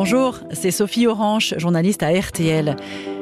Bonjour, 0.00 0.38
c'est 0.52 0.70
Sophie 0.70 1.08
Orange, 1.08 1.54
journaliste 1.58 2.04
à 2.04 2.12
RTL. 2.12 2.76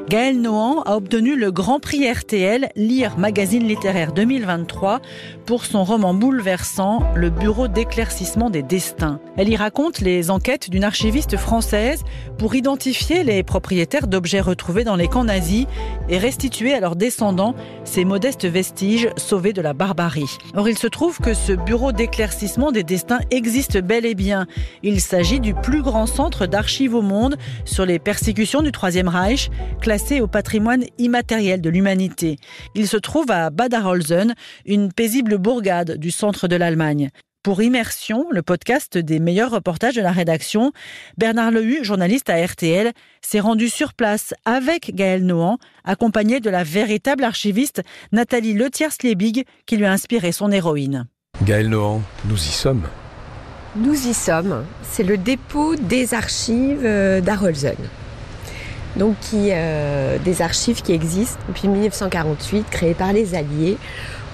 Gaël 0.08 0.40
Nohan 0.40 0.82
a 0.82 0.94
obtenu 0.94 1.34
le 1.34 1.50
Grand 1.50 1.80
Prix 1.80 2.08
RTL 2.08 2.68
Lire 2.76 3.18
Magazine 3.18 3.66
littéraire 3.66 4.12
2023 4.12 5.00
pour 5.46 5.64
son 5.64 5.82
roman 5.82 6.14
bouleversant 6.14 7.02
Le 7.16 7.28
Bureau 7.28 7.66
d'éclaircissement 7.66 8.48
des 8.48 8.62
destins. 8.62 9.18
Elle 9.36 9.48
y 9.48 9.56
raconte 9.56 9.98
les 9.98 10.30
enquêtes 10.30 10.70
d'une 10.70 10.84
archiviste 10.84 11.36
française 11.36 12.04
pour 12.38 12.54
identifier 12.54 13.24
les 13.24 13.42
propriétaires 13.42 14.06
d'objets 14.06 14.40
retrouvés 14.40 14.84
dans 14.84 14.94
les 14.94 15.08
camps 15.08 15.24
nazis 15.24 15.66
et 16.08 16.18
restituer 16.18 16.72
à 16.72 16.78
leurs 16.78 16.94
descendants 16.94 17.56
ces 17.82 18.04
modestes 18.04 18.46
vestiges 18.46 19.08
sauvés 19.16 19.52
de 19.52 19.60
la 19.60 19.72
barbarie. 19.72 20.38
Or, 20.54 20.68
il 20.68 20.78
se 20.78 20.86
trouve 20.86 21.18
que 21.18 21.34
ce 21.34 21.52
Bureau 21.52 21.90
d'éclaircissement 21.90 22.70
des 22.70 22.84
destins 22.84 23.20
existe 23.32 23.78
bel 23.78 24.06
et 24.06 24.14
bien. 24.14 24.46
Il 24.84 25.00
s'agit 25.00 25.40
du 25.40 25.52
plus 25.52 25.82
grand 25.82 26.06
centre 26.06 26.46
d'archives 26.46 26.94
au 26.94 27.02
monde 27.02 27.36
sur 27.64 27.84
les 27.84 27.98
persécutions 27.98 28.62
du 28.62 28.70
Troisième 28.70 29.08
Reich, 29.08 29.50
au 30.20 30.26
patrimoine 30.26 30.84
immatériel 30.98 31.62
de 31.62 31.70
l'humanité. 31.70 32.36
Il 32.74 32.86
se 32.86 32.98
trouve 32.98 33.30
à 33.30 33.48
Bad 33.48 33.72
Arolsen, 33.72 34.34
une 34.66 34.92
paisible 34.92 35.38
bourgade 35.38 35.96
du 35.96 36.10
centre 36.10 36.48
de 36.48 36.56
l'Allemagne. 36.56 37.08
Pour 37.42 37.62
Immersion, 37.62 38.26
le 38.30 38.42
podcast 38.42 38.98
des 38.98 39.18
meilleurs 39.20 39.52
reportages 39.52 39.94
de 39.94 40.02
la 40.02 40.12
rédaction, 40.12 40.72
Bernard 41.16 41.50
Lehu, 41.50 41.82
journaliste 41.82 42.28
à 42.28 42.44
RTL, 42.44 42.92
s'est 43.22 43.40
rendu 43.40 43.70
sur 43.70 43.94
place 43.94 44.34
avec 44.44 44.94
Gaël 44.94 45.24
Nohan, 45.24 45.56
accompagné 45.84 46.40
de 46.40 46.50
la 46.50 46.62
véritable 46.62 47.24
archiviste 47.24 47.82
Nathalie 48.12 48.52
Letiers-Liebig, 48.52 49.46
qui 49.64 49.76
lui 49.78 49.86
a 49.86 49.92
inspiré 49.92 50.30
son 50.30 50.52
héroïne. 50.52 51.06
Gaël 51.42 51.70
Nohan, 51.70 52.02
nous 52.26 52.36
y 52.36 52.52
sommes. 52.52 52.86
Nous 53.76 54.08
y 54.08 54.12
sommes. 54.12 54.66
C'est 54.82 55.04
le 55.04 55.16
dépôt 55.16 55.74
des 55.74 56.12
archives 56.12 56.84
euh, 56.84 57.22
d'Arolsen 57.22 57.76
donc 58.96 59.16
qui, 59.20 59.50
euh, 59.52 60.18
des 60.24 60.42
archives 60.42 60.82
qui 60.82 60.92
existent 60.92 61.38
depuis 61.48 61.68
1948, 61.68 62.66
créées 62.70 62.94
par 62.94 63.12
les 63.12 63.34
Alliés, 63.34 63.76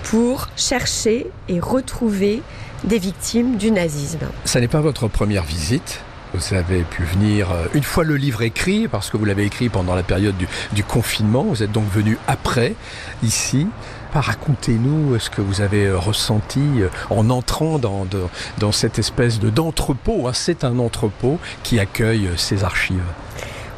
pour 0.04 0.48
chercher 0.56 1.26
et 1.48 1.60
retrouver 1.60 2.42
des 2.84 2.98
victimes 2.98 3.56
du 3.56 3.70
nazisme. 3.70 4.26
Ça 4.44 4.60
n'est 4.60 4.68
pas 4.68 4.80
votre 4.80 5.08
première 5.08 5.44
visite 5.44 6.00
vous 6.34 6.54
avez 6.54 6.82
pu 6.82 7.02
venir 7.02 7.50
euh, 7.50 7.66
une 7.74 7.82
fois 7.82 8.04
le 8.04 8.16
livre 8.16 8.42
écrit, 8.42 8.88
parce 8.88 9.10
que 9.10 9.16
vous 9.16 9.24
l'avez 9.24 9.44
écrit 9.44 9.68
pendant 9.68 9.94
la 9.94 10.02
période 10.02 10.34
du, 10.36 10.84
confinement. 10.84 11.44
Vous 11.44 11.62
êtes 11.62 11.72
donc 11.72 11.90
venu 11.92 12.18
après, 12.26 12.74
ici. 13.22 13.66
Racontez-nous 14.14 15.18
ce 15.18 15.30
que 15.30 15.40
vous 15.40 15.60
avez 15.60 15.86
euh, 15.86 15.98
ressenti 15.98 16.60
euh, 16.80 16.88
en 17.10 17.30
entrant 17.30 17.78
dans, 17.78 18.72
cette 18.72 18.98
espèce 18.98 19.40
d'entrepôt. 19.40 20.26
Hein. 20.26 20.32
C'est 20.32 20.64
un 20.64 20.78
entrepôt 20.78 21.38
qui 21.62 21.78
accueille 21.78 22.28
ces 22.36 22.64
archives. 22.64 23.02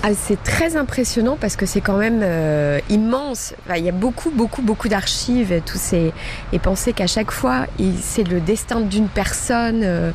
Ah, 0.06 0.10
c'est 0.14 0.42
très 0.42 0.76
impressionnant 0.76 1.38
parce 1.40 1.56
que 1.56 1.64
c'est 1.64 1.80
quand 1.80 1.96
même 1.96 2.20
euh, 2.22 2.78
immense. 2.90 3.54
Il 3.74 3.82
y 3.82 3.88
a 3.88 3.92
beaucoup, 3.92 4.30
beaucoup, 4.30 4.60
beaucoup 4.60 4.86
d'archives 4.86 5.50
et 5.50 5.62
ces 5.76 6.12
et 6.52 6.58
penser 6.58 6.92
qu'à 6.92 7.06
chaque 7.06 7.30
fois, 7.30 7.64
c'est 8.02 8.28
le 8.28 8.40
destin 8.40 8.82
d'une 8.82 9.08
personne. 9.08 9.80
Euh, 9.82 10.10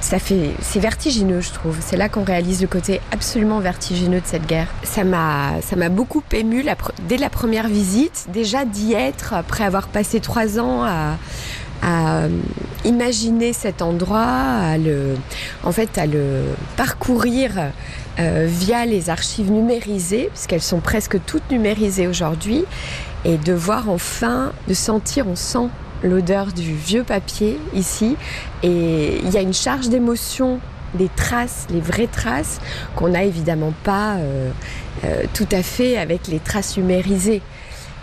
ça 0.00 0.18
fait, 0.18 0.52
c'est 0.62 0.80
vertigineux, 0.80 1.42
je 1.42 1.52
trouve. 1.52 1.76
C'est 1.80 1.98
là 1.98 2.08
qu'on 2.08 2.24
réalise 2.24 2.62
le 2.62 2.68
côté 2.68 3.02
absolument 3.10 3.60
vertigineux 3.60 4.20
de 4.20 4.26
cette 4.26 4.46
guerre. 4.46 4.68
Ça 4.82 5.04
m'a, 5.04 5.60
ça 5.60 5.76
m'a 5.76 5.90
beaucoup 5.90 6.22
ému 6.32 6.64
dès 7.06 7.18
la 7.18 7.28
première 7.28 7.68
visite, 7.68 8.28
déjà 8.32 8.64
d'y 8.64 8.94
être 8.94 9.34
après 9.34 9.64
avoir 9.64 9.88
passé 9.88 10.20
trois 10.20 10.58
ans 10.58 10.84
à 10.84 11.18
à 11.82 12.28
imaginer 12.84 13.52
cet 13.52 13.82
endroit, 13.82 14.74
en 15.64 15.72
fait, 15.72 15.98
à 15.98 16.06
le 16.06 16.42
parcourir 16.76 17.52
euh, 18.18 18.46
via 18.48 18.84
les 18.84 19.10
archives 19.10 19.50
numérisées, 19.50 20.28
puisqu'elles 20.32 20.62
sont 20.62 20.80
presque 20.80 21.18
toutes 21.24 21.50
numérisées 21.50 22.06
aujourd'hui, 22.06 22.64
et 23.24 23.38
de 23.38 23.52
voir 23.52 23.88
enfin, 23.88 24.52
de 24.68 24.74
sentir, 24.74 25.26
on 25.28 25.36
sent 25.36 25.68
l'odeur 26.02 26.46
du 26.46 26.74
vieux 26.74 27.04
papier 27.04 27.58
ici, 27.74 28.16
et 28.62 29.18
il 29.22 29.30
y 29.30 29.36
a 29.36 29.40
une 29.40 29.54
charge 29.54 29.88
d'émotion 29.88 30.60
des 30.94 31.08
traces, 31.08 31.66
les 31.70 31.80
vraies 31.80 32.08
traces, 32.10 32.60
qu'on 32.96 33.08
n'a 33.08 33.24
évidemment 33.24 33.72
pas 33.82 34.16
euh, 34.16 34.50
euh, 35.04 35.22
tout 35.32 35.48
à 35.50 35.62
fait 35.62 35.96
avec 35.96 36.28
les 36.28 36.38
traces 36.38 36.76
numérisées. 36.76 37.40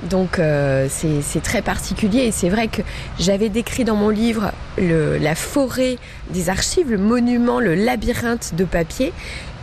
Donc 0.04 0.40
euh, 0.40 0.88
c'est 0.90 1.44
très 1.44 1.62
particulier 1.62 2.20
et 2.20 2.32
c'est 2.32 2.50
vrai 2.50 2.68
que 2.68 2.82
j'avais 3.20 3.50
décrit 3.50 3.84
dans 3.84 3.96
mon 3.96 4.10
livre 4.10 4.52
le, 4.78 5.18
la 5.18 5.36
forêt 5.36 5.98
des 6.30 6.50
archives, 6.50 6.90
le 6.90 6.98
monument, 6.98 7.60
le 7.60 7.76
labyrinthe 7.76 8.56
de 8.56 8.64
papier 8.64 9.12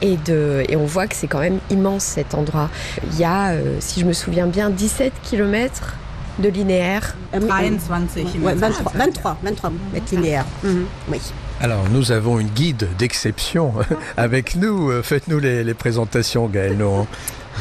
et, 0.02 0.16
de, 0.18 0.62
et 0.68 0.76
on 0.76 0.84
voit 0.84 1.06
que 1.06 1.14
c'est 1.14 1.26
quand 1.26 1.40
même 1.40 1.58
immense 1.70 2.04
cet 2.04 2.34
endroit. 2.34 2.68
Il 3.12 3.18
y 3.18 3.24
a, 3.24 3.52
euh, 3.52 3.76
si 3.80 4.00
je 4.00 4.04
me 4.04 4.12
souviens 4.12 4.46
bien, 4.46 4.68
17 4.68 5.12
km 5.22 5.94
de 6.38 6.50
linéaire. 6.50 7.16
23, 7.32 7.98
ouais, 8.42 8.54
23, 8.54 8.92
23, 8.94 9.38
23 9.42 9.72
mètres 9.94 10.14
linéaires. 10.14 10.44
Mm 10.62 10.68
-hmm. 10.68 10.84
Oui. 11.12 11.20
Alors 11.62 11.84
nous 11.90 12.12
avons 12.12 12.38
une 12.38 12.50
guide 12.50 12.86
d'exception 12.98 13.72
avec 14.18 14.56
nous. 14.56 15.02
Faites-nous 15.02 15.40
les, 15.40 15.64
les 15.64 15.74
présentations 15.74 16.46
Gaël. 16.46 16.82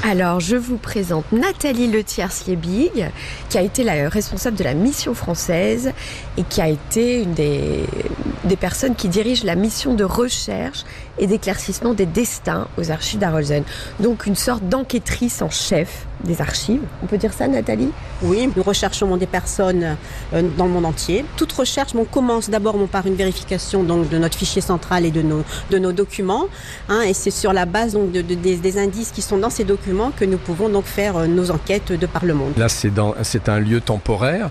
Alors, 0.04 0.40
je 0.40 0.56
vous 0.56 0.78
présente 0.78 1.32
Nathalie 1.32 1.88
Letiers-Liebig, 1.88 3.10
qui 3.50 3.58
a 3.58 3.62
été 3.62 3.84
la 3.84 4.08
responsable 4.10 4.56
de 4.58 4.64
la 4.64 4.74
mission 4.74 5.14
française 5.14 5.92
et 6.38 6.44
qui 6.44 6.62
a 6.62 6.68
été 6.68 7.24
une 7.24 7.34
des, 7.34 7.86
personnes 8.60 8.96
qui 8.96 9.10
dirigent 9.10 9.46
la 9.46 9.56
mission 9.56 9.94
de 9.96 10.04
recherche 10.04 10.84
et 11.18 11.28
d'éclaircissement 11.28 11.94
des 11.94 12.06
destins 12.06 12.68
aux 12.78 12.92
archives 12.92 13.20
d'Arolsen. 13.20 13.64
Donc, 14.00 14.26
une 14.26 14.36
sorte 14.36 14.68
d'enquêtrice 14.68 15.42
en 15.42 15.50
chef 15.50 16.06
des 16.24 16.42
archives. 16.42 16.82
On 17.04 17.08
peut 17.08 17.18
dire 17.18 17.34
ça, 17.34 17.48
Nathalie? 17.48 17.90
Oui, 18.22 18.50
nous 18.56 18.64
recherchons 18.64 19.16
des 19.18 19.28
personnes 19.28 19.98
euh, 20.34 20.42
dans 20.58 20.66
le 20.66 20.72
monde 20.72 20.86
entier. 20.86 21.26
Toute 21.38 21.52
recherche 21.52 21.94
bon, 21.94 22.06
commence 22.06 22.50
d'abord 22.50 22.76
par 22.92 23.06
une 23.06 23.16
vérification 23.16 23.84
donc, 23.84 24.10
de 24.10 24.18
notre 24.18 24.38
fichier 24.38 24.62
central 24.62 25.06
et 25.06 25.12
de 25.12 25.22
nos, 25.22 25.44
de 25.70 25.78
nos 25.78 25.92
documents. 25.92 26.46
Hein, 26.90 27.02
et 27.02 27.14
c'est 27.14 27.32
sur 27.32 27.54
la 27.54 27.66
base 27.66 27.94
donc, 27.94 28.12
de, 28.12 28.22
de, 28.22 28.36
des, 28.36 28.58
des 28.58 28.78
indices 28.78 29.12
qui 29.12 29.22
sont 29.22 29.38
dans 29.38 29.50
ces 29.50 29.64
documents 29.64 30.12
que 30.12 30.26
nous 30.26 30.38
pouvons 30.38 30.70
donc 30.70 30.86
faire 30.86 31.18
euh, 31.18 31.28
nos 31.28 31.52
enquêtes 31.52 31.92
de 31.92 32.06
par 32.06 32.26
le 32.26 32.34
monde. 32.34 32.54
Là, 32.58 32.68
c'est 32.70 33.50
un 33.50 33.60
lieu 33.60 33.82
temporaire 33.82 34.50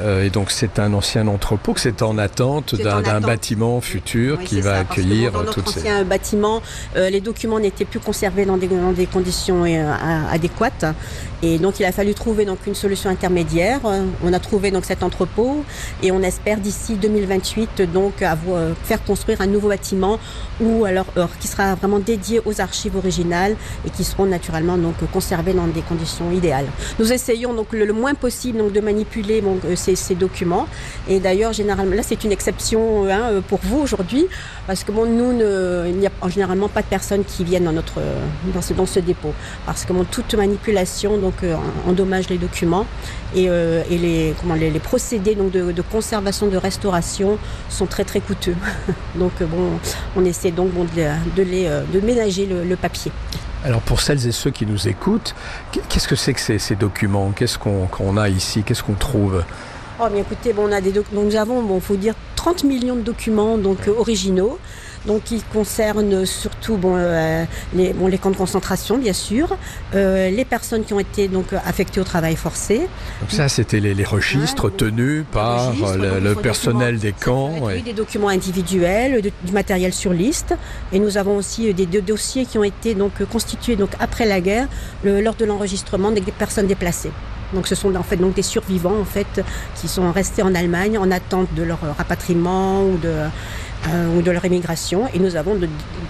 euh, 0.00 0.24
et 0.24 0.30
donc 0.30 0.50
c'est 0.50 0.78
un 0.78 0.92
ancien 0.94 1.26
entrepôt 1.28 1.72
que 1.72 1.80
c'est 1.80 2.02
en 2.02 2.18
attente 2.18 2.74
d'un 2.74 3.20
bâtiment 3.20 3.80
futur 3.80 4.36
oui, 4.38 4.44
qui 4.44 4.60
va 4.60 4.74
ça, 4.74 4.80
accueillir 4.80 5.32
dans 5.32 5.44
toutes 5.44 5.68
ces... 5.68 5.80
ancien 5.80 6.04
bâtiment, 6.04 6.60
euh, 6.96 7.10
les 7.10 7.20
documents 7.20 7.60
n'étaient 7.60 7.84
plus 7.84 8.00
conservés 8.00 8.44
dans 8.44 8.56
des, 8.56 8.68
dans 8.68 8.92
des 8.92 9.06
conditions 9.06 9.64
euh, 9.64 9.92
adéquates. 10.30 10.84
Et 11.42 11.58
donc 11.58 11.78
il 11.78 11.84
a 11.84 11.92
fallu 11.92 12.14
trouver 12.14 12.44
donc 12.44 12.66
une 12.66 12.74
solution 12.74 13.10
intermédiaire. 13.10 13.80
On 14.24 14.32
a 14.32 14.38
trouvé 14.38 14.70
donc 14.70 14.84
cet 14.84 15.02
entrepôt 15.02 15.64
et 16.02 16.10
on 16.10 16.22
espère 16.22 16.58
d'ici 16.58 16.94
2028 16.94 17.82
donc 17.92 18.22
avoir, 18.22 18.74
faire 18.82 19.02
construire 19.04 19.40
un 19.40 19.46
nouveau 19.46 19.68
bâtiment 19.68 20.18
ou 20.60 20.84
alors 20.84 21.06
euh, 21.16 21.26
qui 21.40 21.48
sera 21.48 21.74
vraiment 21.74 21.98
dédié 21.98 22.40
aux 22.44 22.60
archives 22.60 22.96
originales 22.96 23.56
et 23.86 23.90
qui 23.90 24.04
seront 24.04 24.26
naturellement 24.26 24.78
donc 24.78 24.94
conservées 25.12 25.52
dans 25.52 25.66
des 25.66 25.82
conditions 25.82 26.30
idéales. 26.32 26.66
Nous 26.98 27.12
essayons 27.12 27.52
donc 27.52 27.72
le, 27.72 27.92
moins 27.92 28.14
possible 28.14 28.58
donc 28.58 28.72
de 28.72 28.80
manipuler 28.80 29.40
bon, 29.40 29.58
euh, 29.64 29.76
ces, 29.76 30.14
documents 30.14 30.66
et 31.08 31.18
d'ailleurs 31.20 31.52
généralement 31.52 31.94
là 31.94 32.02
c'est 32.02 32.22
une 32.24 32.32
exception 32.32 33.08
hein, 33.10 33.42
pour 33.48 33.58
vous 33.62 33.78
aujourd'hui 33.78 34.26
parce 34.66 34.84
que 34.84 34.92
nous 34.92 35.32
il 35.88 35.96
n'y 35.96 36.06
a 36.06 36.28
généralement 36.28 36.68
pas 36.68 36.82
de 36.82 36.86
personnes 36.86 37.24
qui 37.24 37.42
viennent 37.44 37.64
dans 37.64 37.72
notre 37.72 38.00
dans 38.76 38.86
ce, 38.86 39.00
dépôt 39.00 39.32
parce 39.66 39.84
que 39.84 39.92
toute 40.10 40.34
manipulation 40.34 40.93
donc 41.02 41.20
donc 41.24 41.42
euh, 41.42 41.56
endommage 41.86 42.28
les 42.28 42.38
documents. 42.38 42.86
Et, 43.34 43.46
euh, 43.48 43.82
et 43.90 43.98
les, 43.98 44.34
comment, 44.40 44.54
les, 44.54 44.70
les 44.70 44.78
procédés 44.78 45.34
donc 45.34 45.50
de, 45.50 45.72
de 45.72 45.82
conservation 45.82 46.46
de 46.46 46.56
restauration 46.56 47.38
sont 47.68 47.86
très 47.86 48.04
très 48.04 48.20
coûteux. 48.20 48.54
Donc 49.16 49.32
euh, 49.40 49.46
bon 49.46 49.70
on 50.16 50.24
essaie 50.24 50.50
donc 50.52 50.70
bon, 50.72 50.84
de, 50.84 50.90
de, 51.36 51.42
les, 51.42 51.68
de 51.92 52.00
ménager 52.00 52.46
le, 52.46 52.62
le 52.64 52.76
papier. 52.76 53.10
Alors 53.64 53.80
pour 53.80 54.00
celles 54.00 54.26
et 54.26 54.32
ceux 54.32 54.50
qui 54.50 54.66
nous 54.66 54.86
écoutent 54.88 55.34
qu'est-ce 55.88 56.06
que 56.06 56.16
c'est 56.16 56.34
que 56.34 56.40
ces, 56.40 56.58
ces 56.58 56.76
documents? 56.76 57.32
Qu'est-ce 57.34 57.58
qu'on 57.58 57.86
qu 57.86 58.18
a 58.18 58.28
ici? 58.28 58.62
Qu'est-ce 58.62 58.82
qu'on 58.82 58.94
trouve? 58.94 59.42
Oh, 60.00 60.06
bien 60.12 60.20
écoutez 60.20 60.52
bon 60.52 60.68
on 60.68 60.72
a 60.72 60.80
des 60.80 60.92
donc 60.92 61.06
nous 61.12 61.34
avons 61.36 61.62
bon 61.62 61.80
faut 61.80 61.96
dire 61.96 62.14
30 62.36 62.64
millions 62.64 62.96
de 62.96 63.02
documents 63.02 63.56
donc 63.58 63.78
originaux 63.88 64.58
donc 65.06 65.24
qui 65.24 65.42
concerne 65.52 66.24
surtout 66.24 66.76
bon, 66.76 66.94
euh, 66.96 67.44
les, 67.74 67.92
bon, 67.92 68.06
les 68.06 68.18
camps 68.18 68.30
de 68.30 68.36
concentration 68.36 68.96
bien 68.98 69.12
sûr 69.12 69.56
euh, 69.94 70.30
les 70.30 70.44
personnes 70.44 70.84
qui 70.84 70.94
ont 70.94 71.00
été 71.00 71.28
donc 71.28 71.52
affectées 71.52 72.00
au 72.00 72.04
travail 72.04 72.36
forcé. 72.36 72.78
Donc 73.20 73.30
ça 73.30 73.48
c'était 73.48 73.80
les, 73.80 73.94
les 73.94 74.04
registres 74.04 74.66
ouais, 74.66 74.76
tenus 74.76 75.24
par 75.30 75.68
registres, 75.68 75.96
le, 75.96 76.20
le 76.20 76.34
personnel 76.34 76.98
des 76.98 77.12
camps 77.12 77.68
et... 77.70 77.82
des 77.82 77.92
documents 77.92 78.28
individuels 78.28 79.20
de, 79.20 79.30
du 79.44 79.52
matériel 79.52 79.92
sur 79.92 80.12
liste. 80.12 80.54
Et 80.92 80.98
nous 80.98 81.16
avons 81.18 81.36
aussi 81.36 81.72
des 81.74 81.86
deux 81.86 82.02
dossiers 82.02 82.46
qui 82.46 82.58
ont 82.58 82.64
été 82.64 82.94
donc 82.94 83.12
constitués 83.30 83.76
donc 83.76 83.90
après 84.00 84.26
la 84.26 84.40
guerre 84.40 84.68
le, 85.02 85.20
lors 85.20 85.34
de 85.34 85.44
l'enregistrement 85.44 86.10
des 86.10 86.20
personnes 86.22 86.66
déplacées. 86.66 87.12
Donc 87.52 87.68
ce 87.68 87.74
sont 87.74 87.94
en 87.94 88.02
fait 88.02 88.16
donc 88.16 88.34
des 88.34 88.42
survivants 88.42 88.98
en 88.98 89.04
fait 89.04 89.44
qui 89.76 89.86
sont 89.86 90.10
restés 90.10 90.42
en 90.42 90.54
Allemagne 90.54 90.98
en 90.98 91.10
attente 91.10 91.48
de 91.54 91.62
leur 91.62 91.78
rapatriement 91.96 92.82
ou 92.82 92.96
de 92.96 93.12
ou 94.16 94.22
de 94.22 94.30
leur 94.30 94.44
immigration. 94.44 95.08
Et 95.12 95.18
nous 95.18 95.36
avons 95.36 95.58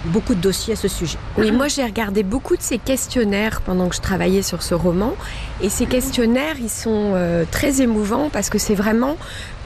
beaucoup 0.05 0.33
de 0.35 0.41
dossiers 0.41 0.73
à 0.73 0.75
ce 0.75 0.87
sujet. 0.87 1.17
Oui, 1.37 1.51
moi 1.51 1.67
j'ai 1.67 1.83
regardé 1.83 2.23
beaucoup 2.23 2.55
de 2.55 2.61
ces 2.61 2.77
questionnaires 2.77 3.61
pendant 3.61 3.89
que 3.89 3.95
je 3.95 4.01
travaillais 4.01 4.41
sur 4.41 4.63
ce 4.63 4.73
roman. 4.73 5.13
Et 5.61 5.69
ces 5.69 5.85
questionnaires, 5.85 6.55
ils 6.59 6.69
sont 6.69 7.13
très 7.51 7.81
émouvants 7.81 8.29
parce 8.31 8.49
que 8.49 8.57
c'est 8.57 8.75
vraiment 8.75 9.17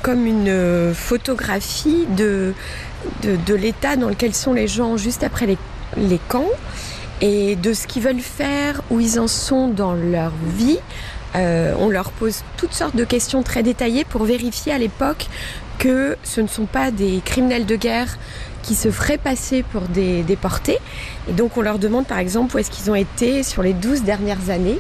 comme 0.02 0.26
une 0.26 0.94
photographie 0.94 2.08
de, 2.18 2.54
de, 3.24 3.54
l'état 3.54 3.96
dans 3.96 4.10
lequel 4.10 4.34
sont 4.34 4.54
les 4.54 4.68
gens 4.68 4.98
juste 4.98 5.24
après 5.24 5.46
les, 5.46 5.58
les 5.98 6.20
camps 6.30 6.50
et 7.22 7.56
de 7.56 7.74
ce 7.74 7.88
qu'ils 7.88 8.04
veulent 8.04 8.20
faire, 8.20 8.82
où 8.90 9.00
ils 9.00 9.20
en 9.20 9.28
sont 9.28 9.68
dans 9.68 9.94
leur 9.94 10.32
vie. 10.58 10.80
Euh, 11.36 11.74
on 11.78 11.90
leur 11.90 12.12
pose 12.12 12.44
toutes 12.58 12.74
sortes 12.74 12.96
de 12.96 13.04
questions 13.04 13.44
très 13.44 13.62
détaillées 13.62 14.04
pour 14.04 14.24
vérifier 14.24 14.72
à 14.72 14.78
l'époque 14.78 15.28
que 15.80 16.18
ce 16.24 16.42
ne 16.42 16.48
sont 16.48 16.66
pas 16.66 16.92
des 16.92 17.22
criminels 17.26 17.66
de 17.66 17.76
guerre 17.76 18.20
qui 18.62 18.76
se 18.76 18.92
feraient 18.92 19.18
passer 19.18 19.64
pour 19.64 19.82
des 19.84 20.22
déportés. 20.22 20.78
Et 21.30 21.34
donc 21.34 21.58
on 21.58 21.62
leur 21.62 21.80
demande 21.80 22.06
par 22.06 22.20
exemple 22.20 22.56
où 22.56 22.60
est-ce 22.60 22.70
qu'ils 22.70 22.92
ont 22.92 22.96
été 22.96 23.42
sur 23.42 23.64
les 23.64 23.74
12 23.74 24.04
dernières 24.04 24.50
années, 24.50 24.78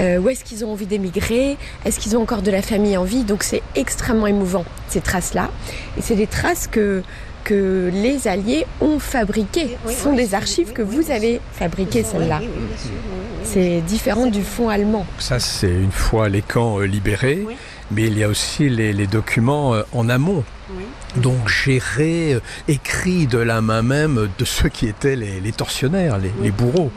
euh, 0.00 0.18
où 0.18 0.28
est-ce 0.28 0.44
qu'ils 0.44 0.64
ont 0.64 0.72
envie 0.72 0.86
d'émigrer, 0.86 1.56
est-ce 1.84 2.00
qu'ils 2.00 2.16
ont 2.16 2.22
encore 2.22 2.42
de 2.42 2.50
la 2.50 2.60
famille 2.60 2.96
en 2.96 3.04
vie? 3.04 3.24
Donc 3.24 3.44
c'est 3.44 3.62
extrêmement 3.76 4.26
émouvant 4.26 4.64
ces 4.88 5.00
traces-là. 5.00 5.50
Et 5.96 6.02
c'est 6.02 6.16
des 6.16 6.26
traces 6.26 6.66
que 6.66 7.02
que 7.44 7.90
les 7.92 8.26
Alliés 8.26 8.66
ont 8.80 8.98
fabriquées. 8.98 9.76
Ce 9.86 9.92
sont 9.92 10.14
des 10.14 10.34
archives 10.34 10.72
que 10.72 10.82
vous 10.82 11.10
avez 11.10 11.40
fabriquées, 11.52 12.02
celles-là. 12.02 12.40
C'est 13.44 13.82
différent 13.82 14.26
du 14.26 14.42
fonds 14.42 14.70
allemand. 14.70 15.06
Ça, 15.18 15.38
c'est 15.38 15.70
une 15.70 15.92
fois 15.92 16.30
les 16.30 16.40
camps 16.40 16.80
euh, 16.80 16.86
libérés, 16.86 17.46
mais 17.90 18.04
il 18.04 18.18
y 18.18 18.24
a 18.24 18.28
aussi 18.28 18.68
les, 18.68 19.06
documents 19.06 19.74
euh, 19.74 19.82
en 19.92 20.08
amont. 20.08 20.44
Donc 21.16 21.48
gérés, 21.48 22.34
euh, 22.34 22.40
écrits 22.68 23.26
de 23.26 23.38
la 23.38 23.60
main 23.60 23.82
même 23.82 24.28
de 24.38 24.44
ceux 24.44 24.68
qui 24.68 24.86
étaient 24.86 25.16
les, 25.16 25.52
tortionnaires, 25.52 26.18
les, 26.18 26.50
bourreaux. 26.50 26.90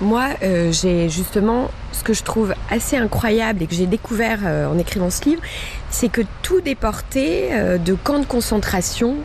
Moi, 0.00 0.30
j'ai 0.70 1.08
justement 1.08 1.70
ce 1.92 2.02
que 2.02 2.12
je 2.12 2.22
trouve 2.22 2.54
assez 2.68 2.96
incroyable 2.96 3.62
et 3.62 3.66
que 3.66 3.74
j'ai 3.74 3.86
découvert 3.86 4.40
en 4.44 4.76
écrivant 4.78 5.10
ce 5.10 5.24
livre, 5.24 5.42
c'est 5.88 6.08
que 6.08 6.22
tout 6.42 6.60
déporté 6.60 7.50
de 7.78 7.94
camps 7.94 8.18
de 8.18 8.26
concentration 8.26 9.16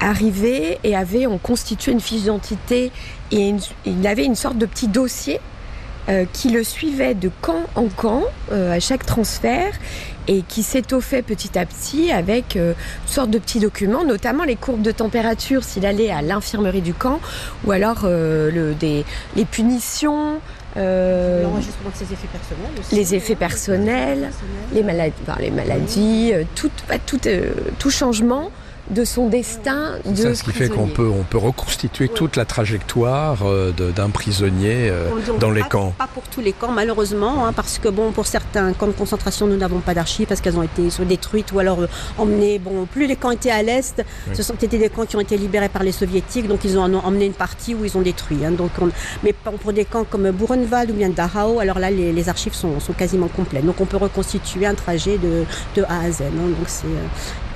arrivait 0.00 0.78
et 0.84 0.96
avait 0.96 1.26
on 1.26 1.38
constitué 1.38 1.92
une 1.92 2.00
fiche 2.00 2.22
d'identité 2.22 2.92
et 3.32 3.54
il 3.84 4.06
avait 4.06 4.24
une 4.24 4.34
sorte 4.34 4.58
de 4.58 4.66
petit 4.66 4.88
dossier 4.88 5.40
euh, 6.10 6.26
qui 6.30 6.50
le 6.50 6.62
suivait 6.64 7.14
de 7.14 7.30
camp 7.40 7.62
en 7.76 7.86
camp 7.86 8.24
euh, 8.52 8.76
à 8.76 8.78
chaque 8.78 9.06
transfert 9.06 9.72
et 10.28 10.42
qui 10.42 10.62
s'étoffait 10.62 11.22
petit 11.22 11.58
à 11.58 11.64
petit 11.64 12.12
avec 12.12 12.56
euh, 12.56 12.74
une 13.06 13.08
sorte 13.08 13.30
de 13.30 13.38
petits 13.38 13.58
documents, 13.58 14.04
notamment 14.04 14.44
les 14.44 14.56
courbes 14.56 14.82
de 14.82 14.90
température 14.90 15.64
s'il 15.64 15.86
allait 15.86 16.10
à 16.10 16.20
l'infirmerie 16.20 16.82
du 16.82 16.92
camp, 16.92 17.20
ou 17.64 17.72
alors 17.72 18.00
le, 18.02 18.74
des, 18.78 19.06
les 19.34 19.46
punitions. 19.46 20.40
L'enregistrement 20.76 21.88
de 21.88 21.96
ses 21.96 22.12
effets 22.12 22.28
personnels 22.30 22.70
aussi. 22.78 22.94
Les 22.94 23.14
effets 23.14 23.36
personnels, 23.36 24.30
les 24.74 24.82
maladies, 24.82 25.14
les 25.40 25.50
maladies 25.50 26.32
tout, 26.54 26.70
tout, 27.06 27.20
tout 27.78 27.90
changement 27.90 28.50
de 28.90 29.04
son 29.04 29.28
destin 29.28 29.98
de 30.04 30.14
C'est 30.14 30.34
ce 30.34 30.44
qui 30.44 30.52
fait 30.52 30.68
qu'on 30.68 30.88
peut, 30.88 31.08
on 31.08 31.22
peut 31.22 31.38
reconstituer 31.38 32.08
toute 32.08 32.36
la 32.36 32.44
trajectoire 32.44 33.38
euh, 33.44 33.72
d'un 33.72 34.10
prisonnier 34.10 34.90
euh, 34.90 35.08
dans 35.40 35.50
les 35.50 35.62
camps. 35.62 35.94
Pas 35.96 36.06
pour 36.06 36.24
tous 36.24 36.40
les 36.40 36.52
camps 36.52 36.70
malheureusement, 36.70 37.46
hein, 37.46 37.52
parce 37.52 37.78
que 37.78 37.88
bon, 37.88 38.12
pour 38.12 38.26
certains 38.26 38.72
camps 38.74 38.86
de 38.86 38.92
concentration, 38.92 39.46
nous 39.46 39.56
n'avons 39.56 39.80
pas 39.80 39.94
d'archives 39.94 40.26
parce 40.26 40.40
qu'elles 40.40 40.58
ont 40.58 40.62
été 40.62 40.90
soit 40.90 41.06
détruites 41.06 41.52
ou 41.52 41.58
alors 41.58 41.80
euh, 41.80 41.88
emmenées. 42.18 42.58
Bon, 42.58 42.86
plus 42.86 43.06
les 43.06 43.16
camps 43.16 43.30
étaient 43.30 43.50
à 43.50 43.62
l'est, 43.62 44.02
ce 44.32 44.42
sont 44.42 44.54
été 44.54 44.78
des 44.78 44.90
camps 44.90 45.06
qui 45.06 45.16
ont 45.16 45.20
été 45.20 45.36
libérés 45.36 45.68
par 45.68 45.82
les 45.82 45.92
soviétiques, 45.92 46.46
donc 46.46 46.64
ils 46.64 46.78
ont 46.78 46.82
emmené 46.82 47.26
une 47.26 47.32
partie 47.32 47.74
où 47.74 47.84
ils 47.84 47.96
ont 47.96 48.02
détruit. 48.02 48.44
Hein. 48.44 48.52
donc 48.52 48.70
mais 49.22 49.32
pour 49.32 49.72
des 49.72 49.84
camps 49.84 50.04
comme 50.04 50.30
Buchenwald 50.30 50.90
ou 50.90 50.94
bien 50.94 51.08
Dachau, 51.08 51.60
alors 51.60 51.78
là 51.78 51.90
les, 51.90 52.28
archives 52.28 52.54
sont, 52.54 52.80
sont, 52.80 52.92
quasiment 52.92 53.28
complètes. 53.28 53.64
Donc 53.64 53.80
on 53.80 53.86
peut 53.86 53.96
reconstituer 53.96 54.66
un 54.66 54.74
trajet 54.74 55.18
de, 55.18 55.44
de 55.76 55.82
A 55.84 56.00
à 56.00 56.10
Z. 56.10 56.22
Hein. 56.22 56.48
donc 56.58 56.68
c'est 56.68 56.86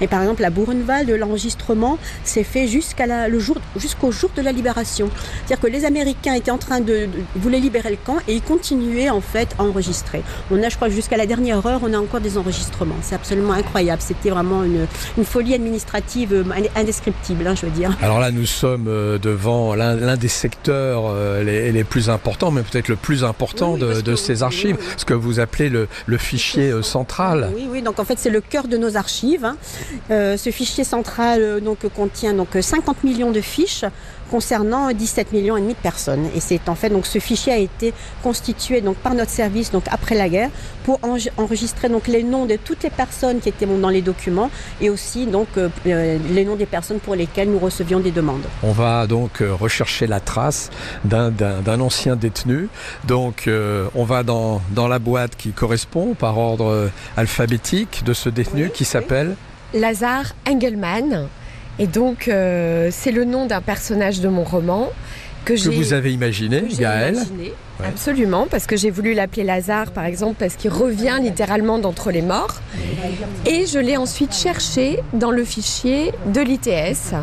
et 0.01 0.07
par 0.07 0.23
exemple, 0.23 0.45
à 0.45 0.51
Buchenwald, 0.51 1.11
l'enregistrement 1.11 1.99
s'est 2.25 2.45
fait 2.45 2.67
jusqu'à 2.67 3.29
le 3.29 3.39
jour, 3.39 3.57
jusqu'au 3.77 4.11
jour 4.13 4.31
de 4.37 4.43
la 4.43 4.53
libération. 4.53 5.11
C'est-à-dire 5.47 5.61
que 5.61 5.73
les 5.73 5.85
Américains 5.85 6.35
étaient 6.35 6.51
en 6.51 6.59
train 6.59 6.81
de, 6.81 7.09
voulaient 7.37 7.61
libérer 7.61 7.91
le 7.91 7.97
camp 7.97 8.19
et 8.29 8.35
ils 8.35 8.43
continuaient 8.43 9.11
en 9.11 9.21
fait 9.21 9.49
à 9.59 9.65
enregistrer. 9.65 10.23
On 10.51 10.63
a, 10.63 10.69
je 10.69 10.77
crois, 10.77 10.89
jusqu'à 10.89 11.17
la 11.17 11.27
dernière 11.27 11.65
heure, 11.67 11.81
on 11.83 11.93
a 11.93 11.99
encore 11.99 12.21
des 12.21 12.39
enregistrements. 12.39 12.97
C'est 13.03 13.15
absolument 13.15 13.53
incroyable. 13.53 14.03
C'était 14.03 14.31
vraiment 14.31 14.63
une, 14.65 14.87
folie 15.25 15.55
administrative 15.55 16.33
euh, 16.33 16.45
indescriptible, 16.75 17.47
hein, 17.47 17.55
je 17.55 17.67
veux 17.67 17.73
dire. 17.73 17.97
Alors 18.01 18.19
là, 18.19 18.31
nous 18.31 18.47
sommes 18.47 18.87
euh, 18.89 19.19
devant 19.19 19.75
l'un 19.75 20.17
des 20.17 20.29
secteurs 20.29 21.05
euh, 21.07 21.43
les, 21.43 21.85
plus 21.85 22.11
importants, 22.11 22.51
mais 22.51 22.63
peut-être 22.63 22.89
le 22.89 22.97
plus 22.97 23.25
important 23.25 23.77
de, 23.77 24.17
ces 24.17 24.43
archives, 24.43 24.77
ce 24.97 25.05
que 25.05 25.15
vous 25.15 25.41
appelez 25.41 25.69
le, 25.69 25.89
fichier 26.19 26.83
central. 26.83 27.51
Oui, 27.55 27.69
oui. 27.71 27.83
Donc 27.83 28.01
en 28.01 28.05
fait, 28.05 28.19
c'est 28.19 28.31
le 28.31 28.41
cœur 28.41 28.67
de 28.67 28.77
nos 28.77 28.97
archives. 28.97 29.45
Hein. 29.45 29.57
Euh, 30.11 30.37
ce 30.37 30.51
fichier 30.51 30.85
central 30.85 31.43
euh, 31.43 31.61
donc, 31.61 31.87
contient 31.95 32.35
donc 32.35 32.49
50 32.61 33.05
millions 33.05 33.31
de 33.31 33.41
fiches 33.41 33.85
concernant 34.31 34.93
17 34.93 35.33
millions 35.33 35.57
et 35.57 35.61
demi 35.61 35.73
de 35.73 35.79
personnes. 35.79 36.27
Et 36.35 36.41
c'est 36.41 36.69
en 36.69 36.75
fait 36.75 36.91
donc 36.91 37.07
ce 37.07 37.19
fichier 37.19 37.53
a 37.53 37.57
été 37.57 37.95
constitué 38.23 38.83
donc 38.83 38.97
par 38.97 39.15
notre 39.15 39.31
service 39.31 39.71
donc 39.71 39.85
après 39.91 40.15
la 40.15 40.29
guerre 40.29 40.51
pour 40.85 41.01
enregistrer 41.39 41.89
donc 41.89 42.07
les 42.09 42.23
noms 42.23 42.45
de 42.45 42.57
toutes 42.57 42.83
les 42.83 42.91
personnes 42.91 43.41
qui 43.41 43.49
étaient 43.49 43.65
dans 43.65 43.89
les 43.89 44.03
documents 44.03 44.51
et 44.83 44.91
aussi 44.91 45.25
donc 45.27 45.49
euh, 45.57 45.69
les 45.85 46.45
noms 46.45 46.57
des 46.57 46.67
personnes 46.67 47.01
pour 47.01 47.15
lesquelles 47.15 47.51
nous 47.51 47.59
recevions 47.59 48.01
des 48.01 48.11
demandes. 48.11 48.45
On 48.63 48.73
va 48.73 49.07
donc 49.07 49.43
rechercher 49.61 50.07
la 50.07 50.21
trace 50.21 50.71
d'un 51.05 51.81
ancien 51.81 52.15
détenu. 52.17 52.69
Donc 53.07 53.49
on 53.95 54.05
va 54.05 54.23
dans, 54.23 54.61
dans 54.73 54.89
la 54.89 54.99
boîte 54.99 55.37
qui 55.37 55.53
correspond 55.53 56.15
par 56.15 56.37
ordre 56.37 56.91
alphabétique 57.17 58.03
de 58.05 58.13
ce 58.13 58.29
détenu 58.29 58.71
qui 58.71 58.85
s'appelle 58.85 59.37
Lazare 59.75 60.35
Engelmann. 60.49 61.29
Et 61.79 61.87
donc, 61.87 62.29
euh, 62.29 62.89
c'est 62.91 63.13
le 63.13 63.25
nom 63.25 63.47
d'un 63.47 63.61
personnage 63.61 64.21
de 64.21 64.29
mon 64.29 64.45
roman 64.45 64.91
que, 65.45 65.55
que 65.55 65.71
vous 65.71 65.93
avez 65.93 66.13
imaginé, 66.13 66.65
Gaël. 66.79 67.19
Absolument, 67.83 68.49
parce 68.51 68.67
que 68.67 68.77
j'ai 68.77 68.91
voulu 68.91 69.15
l'appeler 69.15 69.45
Lazare, 69.45 69.93
par 69.93 70.05
exemple, 70.05 70.35
parce 70.39 70.57
qu'il 70.57 70.71
revient 70.71 71.19
littéralement 71.23 71.79
d'entre 71.79 72.11
les 72.11 72.23
morts. 72.23 72.57
Et 73.47 73.67
je 73.67 73.79
l'ai 73.79 73.97
ensuite 73.97 74.35
cherché 74.35 74.99
dans 75.13 75.31
le 75.31 75.45
fichier 75.45 76.13
de 76.27 76.41
l'ITS. 76.41 77.15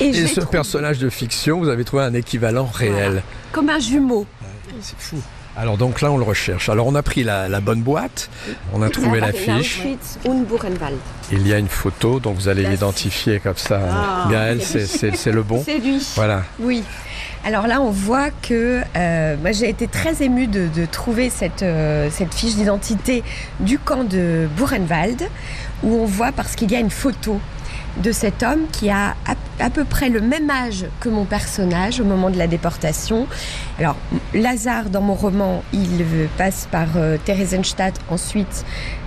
Et, 0.00 0.12
ce 0.26 0.40
personnage 0.40 0.98
de 0.98 1.10
fiction, 1.10 1.58
vous 1.58 1.68
avez 1.68 1.84
trouvé 1.84 2.04
un 2.04 2.14
équivalent 2.14 2.68
réel. 2.72 3.22
Comme 3.52 3.68
un 3.68 3.78
jumeau. 3.78 4.26
C'est 4.80 4.98
fou. 4.98 5.18
Alors 5.58 5.76
donc 5.76 6.00
là, 6.02 6.12
on 6.12 6.18
le 6.18 6.24
recherche. 6.24 6.68
Alors 6.68 6.86
on 6.86 6.94
a 6.94 7.02
pris 7.02 7.24
la, 7.24 7.48
bonne 7.60 7.82
boîte, 7.82 8.30
on 8.72 8.80
a 8.80 8.90
trouvé 8.90 9.18
la 9.18 9.32
fiche. 9.32 9.82
Il 11.32 11.46
y 11.48 11.52
a 11.52 11.58
une 11.58 11.68
photo, 11.68 12.20
donc 12.20 12.36
vous 12.36 12.48
allez 12.48 12.64
l'identifier 12.64 13.40
comme 13.40 13.56
ça. 13.56 13.80
Ah, 13.90 14.28
Gaël, 14.30 14.60
c'est 14.62 15.32
le 15.32 15.42
bon. 15.42 15.60
C'est 15.64 15.78
lui. 15.78 16.00
Voilà. 16.14 16.42
Oui. 16.60 16.84
Alors 17.44 17.66
là, 17.66 17.80
on 17.80 17.90
voit 17.90 18.30
que 18.30 18.82
euh, 18.96 19.36
moi 19.40 19.50
j'ai 19.50 19.68
été 19.68 19.88
très 19.88 20.22
émue 20.22 20.46
de, 20.46 20.86
trouver 20.86 21.28
cette, 21.28 21.62
euh, 21.62 22.08
cette 22.10 22.34
fiche 22.34 22.54
d'identité 22.54 23.24
du 23.58 23.78
camp 23.80 24.04
de 24.04 24.48
Buchenwald, 24.56 25.22
où 25.82 25.94
on 26.00 26.04
voit 26.04 26.30
parce 26.30 26.54
qu'il 26.54 26.70
y 26.70 26.76
a 26.76 26.80
une 26.80 26.90
photo 26.90 27.40
de 28.02 28.12
cet 28.12 28.44
homme 28.44 28.66
qui 28.70 28.90
a 28.90 29.16
à, 29.60 29.70
peu 29.70 29.84
près 29.84 30.08
le 30.08 30.20
même 30.20 30.50
âge 30.50 30.86
que 31.00 31.08
mon 31.08 31.24
personnage 31.24 32.00
au 32.00 32.04
moment 32.04 32.30
de 32.30 32.38
la 32.38 32.46
déportation. 32.46 33.26
Alors, 33.78 33.96
Lazare, 34.34 34.90
dans 34.90 35.00
mon 35.00 35.14
roman, 35.14 35.62
il 35.72 36.04
passe 36.36 36.68
par 36.70 36.88
euh, 36.96 37.16
Theresienstadt, 37.24 38.00
ensuite 38.10 38.64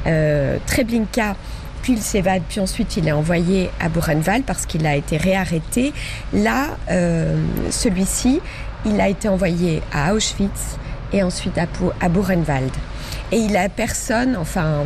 euh, 0.07 0.57
Treblinka, 0.65 1.35
puis 1.81 1.93
il 1.93 2.01
s'évade, 2.01 2.43
puis 2.47 2.59
ensuite 2.59 2.97
il 2.97 3.07
est 3.07 3.11
envoyé 3.11 3.69
à 3.79 3.89
Buchenwald 3.89 4.43
parce 4.45 4.65
qu'il 4.65 4.85
a 4.85 4.95
été 4.95 5.17
réarrêté. 5.17 5.93
Là, 6.33 6.77
euh, 6.89 7.35
celui-ci, 7.69 8.39
il 8.85 9.01
a 9.01 9.09
été 9.09 9.27
envoyé 9.27 9.81
à 9.93 10.13
Auschwitz 10.13 10.77
et 11.11 11.23
ensuite 11.23 11.57
à, 11.57 11.65
à 11.99 12.09
Buchenwald 12.09 12.71
et 13.31 13.37
il 13.37 13.55
a 13.55 13.69
personne, 13.69 14.35
enfin, 14.35 14.83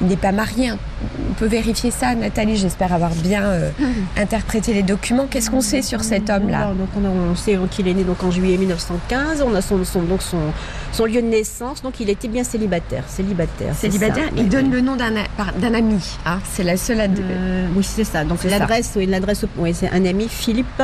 il 0.00 0.08
n'est 0.08 0.16
pas 0.16 0.32
marié. 0.32 0.72
On 0.72 1.32
peut 1.34 1.46
vérifier 1.46 1.90
ça, 1.90 2.14
Nathalie, 2.14 2.56
j'espère 2.56 2.92
avoir 2.92 3.10
bien 3.10 3.44
euh, 3.44 3.70
interprété 4.16 4.74
les 4.74 4.82
documents. 4.82 5.26
Qu'est-ce 5.28 5.50
qu'on 5.50 5.62
sait 5.62 5.82
sur 5.82 6.04
cet 6.04 6.28
homme-là? 6.28 6.72
Donc 6.78 6.88
on, 6.96 7.34
sait 7.34 7.58
qu'il 7.70 7.88
est 7.88 7.94
né 7.94 8.04
donc 8.04 8.22
en 8.22 8.30
juillet 8.30 8.58
1915, 8.58 9.42
on 9.46 9.54
a 9.54 9.62
son, 9.62 9.78
donc 10.02 10.20
son, 10.22 11.04
lieu 11.06 11.22
de 11.22 11.26
naissance, 11.26 11.82
donc 11.82 12.00
il 12.00 12.10
était 12.10 12.28
bien 12.28 12.44
célibataire. 12.44 13.04
Célibataire. 13.08 13.74
Célibataire, 13.74 14.28
il 14.36 14.48
donne 14.48 14.70
le 14.70 14.80
nom 14.80 14.96
d'un 14.96 15.74
ami. 15.74 16.16
Ah, 16.24 16.38
c'est 16.44 16.64
la 16.64 16.76
seule 16.76 17.00
adresse. 17.00 17.24
Euh, 17.30 17.66
oui, 17.74 17.84
c'est 17.84 18.04
ça. 18.04 18.24
Donc 18.24 18.44
l'adresse, 18.44 18.92
oui, 18.96 19.06
l'adresse, 19.06 19.44
oui, 19.56 19.72
c'est 19.74 19.90
un 19.90 20.04
ami, 20.04 20.28
Philippe 20.28 20.82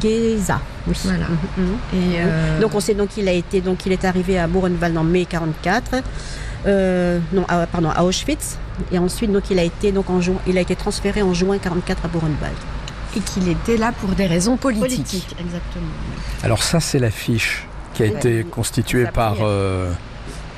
Geza. 0.00 0.60
Oui. 0.86 0.94
Voilà. 1.04 1.26
Mhm, 1.28 1.64
mhm. 1.64 1.74
Et 1.94 2.16
euh, 2.20 2.60
Donc 2.60 2.74
on 2.74 2.80
sait 2.80 2.94
donc 2.94 3.08
qu'il 3.10 3.28
a 3.28 3.32
été 3.32 3.60
donc 3.60 3.84
il 3.86 3.92
est 3.92 4.04
arrivé 4.04 4.38
à 4.38 4.46
Buchenwald 4.46 4.96
en 4.96 5.04
mai 5.04 5.24
44. 5.24 6.02
Euh, 6.66 7.18
non, 7.32 7.44
à, 7.48 7.66
pardon, 7.66 7.90
à 7.94 8.02
Auschwitz. 8.02 8.58
Et 8.92 8.98
ensuite, 8.98 9.30
donc, 9.32 9.44
il 9.50 9.58
a 9.60 9.62
été, 9.62 9.92
donc, 9.92 10.10
en 10.10 10.20
juin, 10.20 10.36
il 10.46 10.58
a 10.58 10.60
été 10.60 10.74
transféré 10.74 11.22
en 11.22 11.32
juin 11.32 11.56
44 11.58 12.04
à 12.04 12.08
Buchenwald. 12.08 12.56
et 13.16 13.20
qu'il 13.20 13.48
était 13.48 13.76
là 13.76 13.92
pour 14.00 14.10
des 14.10 14.26
raisons 14.26 14.56
politiques. 14.56 14.96
Politique, 14.98 15.36
exactement. 15.40 15.86
Alors 16.42 16.62
ça, 16.62 16.78
c'est 16.80 16.98
l'affiche 16.98 17.66
qui 17.94 18.02
a 18.02 18.06
Ouais. 18.06 18.12
été 18.12 18.44
constituée 18.44 19.06
par... 19.06 19.36
euh, 19.42 19.90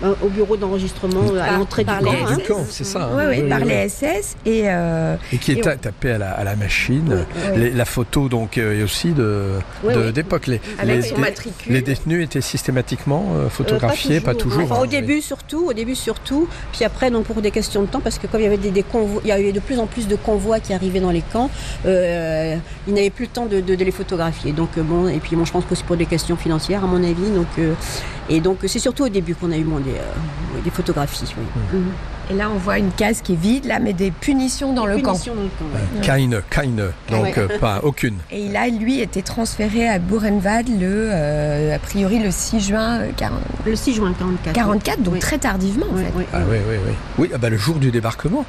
Euh, 0.03 0.15
Au 0.23 0.29
bureau 0.29 0.57
d'enregistrement 0.57 1.25
euh, 1.35 1.41
à 1.43 1.59
l'entrée 1.59 1.83
du 1.83 1.87
par 1.87 2.01
camp. 2.01 2.11
les- 2.13 2.33
hein. 2.33 2.37
du 2.39 2.43
camp, 2.45 2.65
c'est 2.69 2.85
ça. 2.85 3.03
hein. 3.05 3.09
Oui, 3.17 3.23
oui, 3.29 3.41
Oui, 3.43 3.49
par 3.51 3.61
oui, 3.61 3.69
les. 3.69 3.89
SS 3.89 4.37
et, 4.47 4.63
euh, 4.65 5.17
Et 5.33 5.37
qui 5.37 5.53
est 5.53 5.59
Et 5.59 5.61
ta- 5.61 5.75
on- 5.75 5.77
tapé 5.77 6.13
à 6.13 6.19
la, 6.19 6.31
à 6.33 6.43
la 6.45 6.57
machine. 6.57 7.27
Les- 7.55 7.71
la 7.71 7.85
photo, 7.85 8.29
donc, 8.31 8.57
euh, 8.57 8.79
est 8.81 8.83
aussi 8.83 9.11
de, 9.13 9.51
Oui, 9.85 9.93
de- 9.95 9.99
oui. 10.07 10.13
d'époque. 10.13 10.47
Les, 10.47 10.61
avec 10.79 11.13
les, 11.69 11.83
détenus 11.83 12.25
étaient 12.25 12.41
systématiquement 12.41 13.27
euh, 13.35 13.47
Euh, 13.47 13.49
photographiés, 13.51 14.21
pas 14.21 14.35
toujours. 14.35 14.63
Enfin, 14.63 14.77
hein, 14.77 14.79
au 14.79 14.83
oui. 14.83 14.89
début 14.89 15.21
surtout, 15.21 15.67
au 15.69 15.73
début 15.75 15.95
surtout, 15.95 16.49
puis 16.73 16.85
après 16.85 17.11
donc 17.11 17.25
pour 17.25 17.43
des 17.43 17.51
questions 17.51 17.83
de 17.83 17.87
temps 17.87 18.01
parce 18.01 18.19
que 18.19 18.27
comme 18.27 18.41
il 18.41 18.45
y 18.45 18.47
avait 18.47 18.57
des, 18.57 18.71
des 18.71 18.83
convois, 18.83 19.21
il 19.25 19.29
y 19.29 19.33
avait 19.33 19.53
de 19.53 19.61
plus 19.61 19.79
en 19.79 19.87
plus 19.87 20.09
de 20.09 20.17
convois 20.17 20.61
qui 20.61 20.73
arrivaient 20.73 21.01
dans 21.01 21.11
les 21.11 21.23
camps, 21.33 21.51
euh, 21.87 22.57
ils 22.89 22.95
n'avaient 22.95 23.11
plus 23.11 23.27
le 23.27 23.31
temps 23.31 23.47
de, 23.47 23.61
de- 23.61 23.75
de 23.75 23.85
les 23.85 23.91
photographier. 23.91 24.53
Donc 24.53 24.71
euh, 24.79 24.83
bon 24.83 25.09
et 25.09 25.19
puis 25.19 25.37
bon 25.37 25.45
je 25.45 25.53
pense 25.53 25.65
que 25.65 25.75
c'est 25.75 25.85
pour 25.85 25.97
des 25.97 26.07
questions 26.07 26.37
financières 26.37 26.85
à 26.85 26.87
mon 26.87 27.03
avis 27.03 27.31
donc 27.35 27.47
euh, 27.59 27.75
et 28.29 28.41
donc 28.41 28.59
c'est 28.67 28.79
surtout 28.79 29.05
au 29.05 29.09
début 29.09 29.35
qu'on 29.35 29.51
a 29.53 29.57
eu 29.57 29.65
bon, 29.65 29.79
des, 29.79 29.91
euh, 29.93 30.61
des 30.65 30.71
photographies. 30.71 31.25
oui. 31.37 31.45
Mhm. 31.79 31.85
Et 32.33 32.35
là, 32.35 32.49
on 32.49 32.59
voit 32.59 32.79
une 32.79 32.93
case 32.93 33.23
qui 33.23 33.33
est 33.33 33.37
vide, 33.41 33.65
là, 33.65 33.81
mais 33.81 33.93
des 33.93 34.13
punitions 34.13 34.73
dans 34.73 34.87
le 34.87 34.99
camp. 34.99 35.15
Punitions 35.15 35.35
dans 35.35 35.43
le 35.43 35.49
camp. 35.49 35.65
ouais. 35.75 36.01
Keine, 36.07 36.41
keine. 36.49 36.93
Donc, 37.11 37.25
Ouais. 37.25 37.35
euh, 37.39 37.59
pas 37.59 37.81
aucune. 37.83 38.19
Et 38.31 38.45
il 38.45 38.57
a, 38.57 38.69
lui, 38.69 39.01
été 39.01 39.21
transféré 39.23 39.89
à 39.89 39.99
Buchenwald 39.99 40.69
le, 40.69 41.09
euh, 41.11 41.75
a 41.75 41.79
priori, 41.81 42.21
le 42.21 42.31
6 42.31 42.61
juin 42.61 43.01
euh, 43.01 43.11
40 43.17 43.41
Le 43.67 43.75
6 43.75 43.95
juin 43.95 44.13
44. 44.17 44.55
44, 44.55 45.03
donc 45.03 45.15
Oui. 45.15 45.19
très 45.19 45.39
tardivement, 45.39 45.87
en 45.93 45.97
fait. 45.97 46.13
Ah 46.33 46.39
oui, 46.49 46.59
oui, 46.69 46.77
oui. 46.87 46.93
Oui, 47.19 47.31
ah 47.35 47.39
bah, 47.39 47.51
le 47.51 47.57
jour 47.57 47.81
du 47.81 47.91
débarquement, 47.91 48.45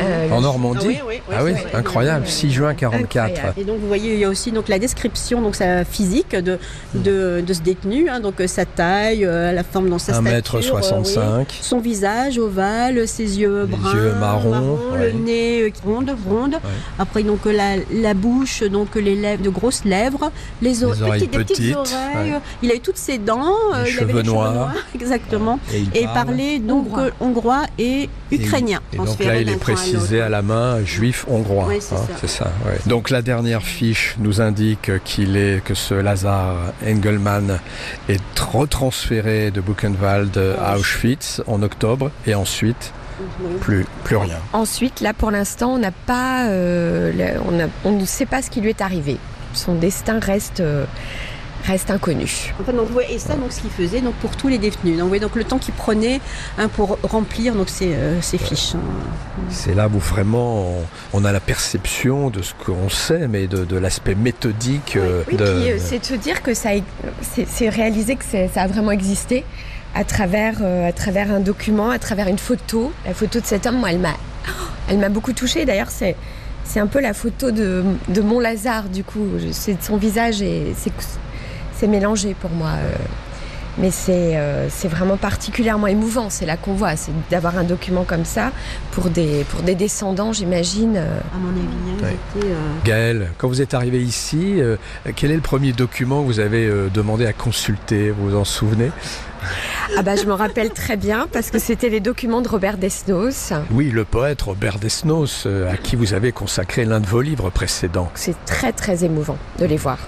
Euh, 0.00 0.30
en 0.30 0.40
Normandie. 0.40 0.78
Ah 0.82 0.86
oui, 0.88 0.98
oui, 1.06 1.20
oui, 1.28 1.34
ah 1.38 1.44
oui, 1.44 1.52
incroyable. 1.74 2.22
Ouais, 2.22 2.26
ouais, 2.26 2.32
6 2.32 2.50
juin 2.50 2.74
44. 2.74 3.24
Incroyable. 3.30 3.60
Et 3.60 3.64
donc 3.64 3.78
vous 3.80 3.86
voyez, 3.86 4.14
il 4.14 4.18
y 4.20 4.24
a 4.24 4.28
aussi 4.28 4.50
donc 4.50 4.68
la 4.68 4.78
description 4.78 5.40
donc 5.40 5.54
sa 5.54 5.84
physique 5.84 6.34
de 6.34 6.58
de, 6.94 7.42
de 7.46 7.52
ce 7.52 7.60
détenu, 7.60 8.08
hein, 8.08 8.20
donc 8.20 8.34
sa 8.46 8.64
taille, 8.64 9.24
euh, 9.24 9.52
la 9.52 9.62
forme 9.62 9.88
dans 9.88 9.98
sa 9.98 10.12
1 10.12 10.20
stature, 10.22 10.32
mètre 10.34 10.54
euh, 10.56 10.62
65. 10.62 11.46
oui. 11.48 11.58
son 11.60 11.78
visage 11.78 12.38
ovale, 12.38 13.06
ses 13.06 13.38
yeux 13.38 13.62
Les 13.70 13.76
bruns, 13.76 13.94
yeux 13.94 14.12
marrons, 14.18 14.78
ouais. 14.92 15.12
le 15.12 15.18
nez 15.18 15.72
ronde, 15.84 16.10
ronde. 16.28 16.56
Après 16.98 17.22
donc 17.22 17.44
la, 17.44 17.76
la 17.92 18.14
bouche, 18.14 18.62
donc 18.64 18.94
les 18.96 19.14
lèvres, 19.14 19.42
de 19.42 19.50
grosses 19.50 19.84
lèvres, 19.84 20.32
les, 20.62 20.84
o- 20.84 20.92
Les 20.92 21.02
oreilles 21.02 21.20
petites, 21.26 21.32
des 21.32 21.38
petites 21.44 21.56
petites, 21.56 21.76
oreilles. 21.76 22.32
ouais. 22.32 22.40
Il 22.62 22.70
a 22.70 22.74
eu 22.74 22.80
toutes 22.80 22.96
ses 22.98 23.18
dents, 23.18 23.52
euh, 23.74 23.84
Les 23.84 23.90
il 23.92 23.98
avait 23.98 24.08
cheveux 24.10 24.22
les 24.22 24.28
noirs. 24.28 24.72
exactement. 24.94 25.60
Et 25.72 25.78
il 25.80 25.96
Et 25.96 26.04
parle. 26.04 26.14
parlait 26.26 26.58
donc 26.58 26.86
Hongrois. 26.88 27.10
hongrois 27.20 27.62
et 27.78 28.08
ukrainien. 28.32 28.80
Et 28.92 28.96
donc 28.96 29.18
là, 29.24 29.36
il 29.40 29.48
est 29.48 29.56
à 29.76 29.90
précisé 29.90 30.20
à 30.20 30.28
la 30.28 30.42
main 30.42 30.82
juif 30.84 31.24
hongrois. 31.28 31.66
Oui, 31.68 31.78
c'est 31.80 32.28
ça. 32.28 32.50
Donc 32.86 33.10
la 33.10 33.22
dernière 33.22 33.62
fiche 33.62 34.16
nous 34.18 34.40
indique 34.40 34.90
qu'il 35.04 35.36
est 35.36 35.62
que 35.64 35.74
ce 35.74 35.94
Lazar 35.94 36.56
Engelmann 36.86 37.58
est 38.08 38.20
retransféré 38.38 39.50
de 39.50 39.60
Buchenwald 39.60 40.36
à 40.60 40.76
Auschwitz 40.78 41.42
en 41.46 41.62
octobre 41.62 42.10
et 42.26 42.34
ensuite 42.34 42.92
Oui. 43.20 43.56
plus 43.60 43.86
plus 44.04 44.16
rien. 44.16 44.36
Ensuite, 44.52 45.00
là, 45.00 45.14
pour 45.14 45.30
l'instant, 45.30 45.74
on 45.74 45.78
n'a 45.78 45.90
pas, 45.92 46.46
euh, 46.48 47.12
le- 47.12 47.40
on, 47.48 47.58
a- 47.60 47.68
on 47.84 47.92
ne 47.92 48.04
sait 48.04 48.26
pas 48.26 48.42
ce 48.42 48.50
qui 48.50 48.60
lui 48.60 48.70
est 48.70 48.80
arrivé. 48.82 49.16
Son 49.54 49.74
destin 49.74 50.18
reste, 50.20 50.60
euh, 50.60 50.84
reste 51.66 51.90
inconnu. 51.90 52.54
Enfin, 52.60 52.72
donc, 52.72 52.94
ouais, 52.94 53.06
et 53.12 53.18
ça, 53.18 53.34
donc, 53.34 53.52
ce 53.52 53.60
qu'il 53.60 53.70
faisait 53.70 54.00
donc, 54.00 54.14
pour 54.14 54.36
tous 54.36 54.48
les 54.48 54.58
détenus. 54.58 54.96
Donc, 54.98 55.08
voyez, 55.08 55.20
donc, 55.20 55.34
le 55.34 55.44
temps 55.44 55.58
qu'il 55.58 55.74
prenait 55.74 56.20
hein, 56.58 56.68
pour 56.68 56.98
remplir 57.02 57.54
donc, 57.54 57.68
ces, 57.68 57.92
euh, 57.94 58.20
ces 58.22 58.38
fiches. 58.38 58.74
hein. 58.74 58.80
C'est 59.50 59.74
là 59.74 59.88
où 59.88 59.98
vraiment 59.98 60.64
on, 60.70 60.84
on 61.12 61.24
a 61.24 61.32
la 61.32 61.40
perception 61.40 62.30
de 62.30 62.42
ce 62.42 62.52
qu'on 62.54 62.88
sait, 62.88 63.28
mais 63.28 63.46
de, 63.46 63.64
de 63.64 63.76
l'aspect 63.76 64.14
méthodique 64.14 64.96
euh, 64.96 65.22
Oui, 65.28 65.36
de. 65.36 65.44
puis 65.44 65.70
euh, 65.72 65.78
c'est 65.78 65.98
de 65.98 66.04
se 66.04 66.14
dire 66.14 66.42
que 66.42 66.54
ça, 66.54 66.70
c'est 67.22 67.68
réaliser 67.68 68.16
que 68.16 68.24
ça 68.24 68.62
a 68.62 68.66
vraiment 68.66 68.90
existé 68.92 69.44
à 69.94 70.04
travers, 70.04 70.58
euh, 70.62 70.88
à 70.88 70.92
travers 70.92 71.32
un 71.32 71.40
document, 71.40 71.90
à 71.90 71.98
travers 71.98 72.28
une 72.28 72.38
photo. 72.38 72.92
La 73.06 73.14
photo 73.14 73.40
de 73.40 73.46
cet 73.46 73.66
homme, 73.66 73.76
moi, 73.78 73.90
elle 73.90 73.98
m'a, 73.98 74.14
elle 74.88 74.98
m'a 74.98 75.08
beaucoup 75.08 75.32
touchée. 75.32 75.64
D'ailleurs, 75.64 75.90
c'est, 75.90 76.16
c'est 76.64 76.80
un 76.80 76.86
peu 76.86 77.00
la 77.00 77.14
photo 77.14 77.50
de, 77.50 77.82
de 78.08 78.20
mon 78.20 78.40
Lazare, 78.40 78.88
du 78.88 79.04
coup. 79.04 79.26
C'est 79.52 79.82
son 79.82 79.96
visage 79.96 80.42
et 80.42 80.74
c'est, 80.76 80.92
c'est 81.78 81.86
mélangé 81.88 82.34
pour 82.40 82.50
moi. 82.50 82.70
euh. 82.70 82.92
Mais 83.78 83.90
c'est, 83.90 84.38
euh, 84.38 84.68
c'est 84.70 84.88
vraiment 84.88 85.18
particulièrement 85.18 85.86
émouvant. 85.86 86.30
C'est 86.30 86.46
là 86.46 86.56
qu'on 86.56 86.72
voit, 86.72 86.96
c'est 86.96 87.12
d'avoir 87.30 87.58
un 87.58 87.62
document 87.62 88.04
comme 88.04 88.24
ça 88.24 88.50
pour 88.92 89.10
des, 89.10 89.44
pour 89.50 89.60
des 89.60 89.74
descendants, 89.74 90.32
j'imagine. 90.32 90.94
euh, 90.96 91.18
À 91.34 91.36
mon 91.36 91.50
avis, 91.50 91.60
hein, 91.60 91.96
ils 91.98 92.04
Ouais. 92.04 92.16
étaient, 92.40 92.46
euh, 92.52 92.56
Gaël, 92.86 93.28
quand 93.36 93.48
vous 93.48 93.60
êtes 93.60 93.74
arrivé 93.74 94.02
ici, 94.02 94.62
euh, 94.62 94.76
quel 95.14 95.30
est 95.30 95.34
le 95.34 95.42
premier 95.42 95.72
document 95.74 96.22
que 96.22 96.26
vous 96.26 96.40
avez 96.40 96.66
euh, 96.66 96.88
demandé 96.88 97.26
à 97.26 97.34
consulter 97.34 98.08
Vous 98.10 98.30
vous 98.30 98.36
en 98.36 98.44
souvenez? 98.46 98.90
Ah 99.98 100.02
bah 100.02 100.16
je 100.16 100.24
me 100.24 100.32
rappelle 100.32 100.70
très 100.70 100.96
bien 100.96 101.28
parce 101.30 101.50
que 101.50 101.58
c'était 101.58 101.90
les 101.90 102.00
documents 102.00 102.40
de 102.40 102.48
Robert 102.48 102.78
Desnos. 102.78 103.52
Oui, 103.70 103.90
le 103.90 104.04
poète 104.06 104.40
Robert 104.40 104.78
Desnos, 104.78 105.44
euh, 105.44 105.70
à 105.70 105.76
qui 105.76 105.96
vous 105.96 106.14
avez 106.14 106.32
consacré 106.32 106.86
l'un 106.86 107.00
de 107.00 107.06
vos 107.06 107.20
livres 107.20 107.50
précédents. 107.50 108.10
C'est 108.14 108.42
très 108.46 108.72
très 108.72 109.04
émouvant 109.04 109.36
de 109.58 109.66
les 109.66 109.76
voir. 109.76 109.98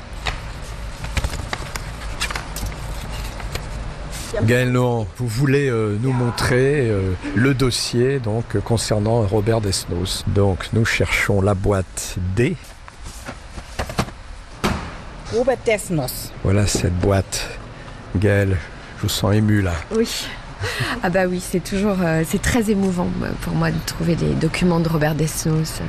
Gaël 4.43 4.71
Nohan, 4.71 5.07
vous 5.17 5.27
voulez 5.27 5.69
euh, 5.69 5.97
nous 6.01 6.13
montrer 6.13 6.89
euh, 6.89 7.13
le 7.35 7.55
dossier 7.55 8.19
donc 8.21 8.59
concernant 8.61 9.23
Robert 9.23 9.61
Desnos. 9.61 10.25
Donc 10.29 10.69
nous 10.73 10.85
cherchons 10.85 11.41
la 11.41 11.55
boîte 11.55 12.17
D. 12.37 12.57
Robert 15.35 15.59
Desnos. 15.65 16.33
Voilà 16.45 16.67
cette 16.67 16.97
boîte. 16.99 17.49
Gaël, 18.17 18.57
je 18.97 19.03
vous 19.03 19.09
sens 19.09 19.35
ému 19.35 19.61
là. 19.61 19.73
Oui. 19.95 20.27
Ah 21.03 21.11
bah 21.11 21.27
oui, 21.29 21.41
c'est 21.41 21.63
toujours 21.63 21.97
euh, 22.03 22.23
c'est 22.27 22.43
très 22.43 22.71
émouvant 22.71 23.09
pour 23.43 23.55
moi 23.55 23.71
de 23.71 23.79
trouver 23.87 24.17
les 24.17 24.35
documents 24.35 24.81
de 24.81 24.89
Robert 24.89 25.15
Desnos 25.15 25.81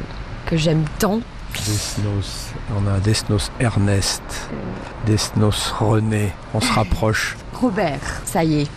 que 0.46 0.58
j'aime 0.58 0.86
tant. 1.00 1.22
Desnos, 1.53 2.51
on 2.77 2.88
a 2.88 3.00
Desnos 3.00 3.51
Ernest, 3.60 4.22
Desnos 5.08 5.74
René, 5.79 6.32
on 6.53 6.62
se 6.62 6.72
rapproche. 6.72 7.36
Robert, 7.62 8.22
ça 8.25 8.44
y 8.44 8.62
est, 8.62 8.68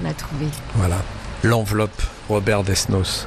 on 0.00 0.04
l'a 0.04 0.14
trouvé. 0.14 0.46
Voilà, 0.74 0.96
l'enveloppe 1.42 2.02
Robert 2.28 2.62
Desnos. 2.62 3.26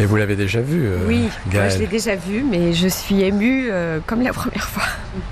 Et 0.00 0.06
vous 0.06 0.16
l'avez 0.16 0.36
déjà 0.36 0.60
vu, 0.60 0.86
euh, 0.86 0.98
oui, 1.06 1.28
moi 1.52 1.68
je 1.68 1.78
l'ai 1.78 1.86
déjà 1.86 2.14
vu, 2.14 2.44
mais 2.44 2.72
je 2.72 2.86
suis 2.86 3.22
émue 3.22 3.68
euh, 3.70 3.98
comme 4.06 4.22
la 4.22 4.32
première 4.32 4.68
fois. 4.68 4.84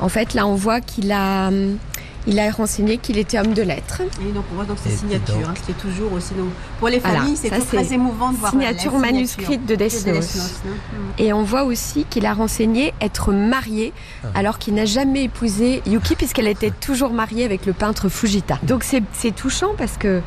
En 0.00 0.08
fait, 0.10 0.34
là, 0.34 0.46
on 0.46 0.54
voit 0.54 0.82
qu'il 0.82 1.12
a, 1.12 1.48
hum, 1.48 1.78
il 2.26 2.38
a 2.38 2.50
renseigné 2.50 2.98
qu'il 2.98 3.18
était 3.18 3.38
homme 3.38 3.52
de 3.54 3.62
lettres. 3.62 4.02
Et 4.26 4.32
donc 4.32 4.44
on 4.52 4.56
voit 4.56 4.64
donc 4.64 4.78
ses 4.82 4.90
signatures, 4.90 5.34
donc- 5.34 5.44
hein, 5.46 5.54
ce 5.58 5.62
qui 5.66 5.70
est 5.72 5.74
toujours 5.74 6.12
aussi 6.12 6.34
donc, 6.34 6.48
pour 6.78 6.88
les 6.88 6.98
Voilà, 6.98 7.20
familles, 7.20 7.36
c'est 7.36 7.48
ça, 7.48 7.56
toujours 7.56 7.68
très 7.72 7.84
c'est 7.84 7.94
émouvant 7.94 8.32
de 8.32 8.36
voir 8.38 8.54
la 8.54 8.60
signature 8.68 8.98
manuscrite 8.98 9.66
de 9.66 9.74
Desnos. 9.74 10.14
Desnos, 10.14 10.60
hein. 10.66 10.70
Et 11.18 11.32
on 11.32 11.42
voit 11.42 11.64
aussi 11.64 12.06
qu'il 12.08 12.26
a 12.26 12.32
renseigné 12.34 12.94
être 13.00 13.32
marié 13.32 13.92
Ah. 14.24 14.28
alors 14.34 14.58
qu'il 14.58 14.74
n'a 14.74 14.84
jamais 14.86 15.24
épousé 15.24 15.82
Yuki 15.86 16.16
puisqu'elle 16.16 16.48
était 16.48 16.70
toujours 16.70 17.12
mariée 17.12 17.44
avec 17.44 17.66
le 17.66 17.72
peintre 17.72 18.08
Fujita. 18.08 18.58
Donc 18.62 18.84
c'est 18.84 19.02
c'est 19.12 19.34
touchant 19.34 19.72
parce 19.76 19.96
que 19.96 20.20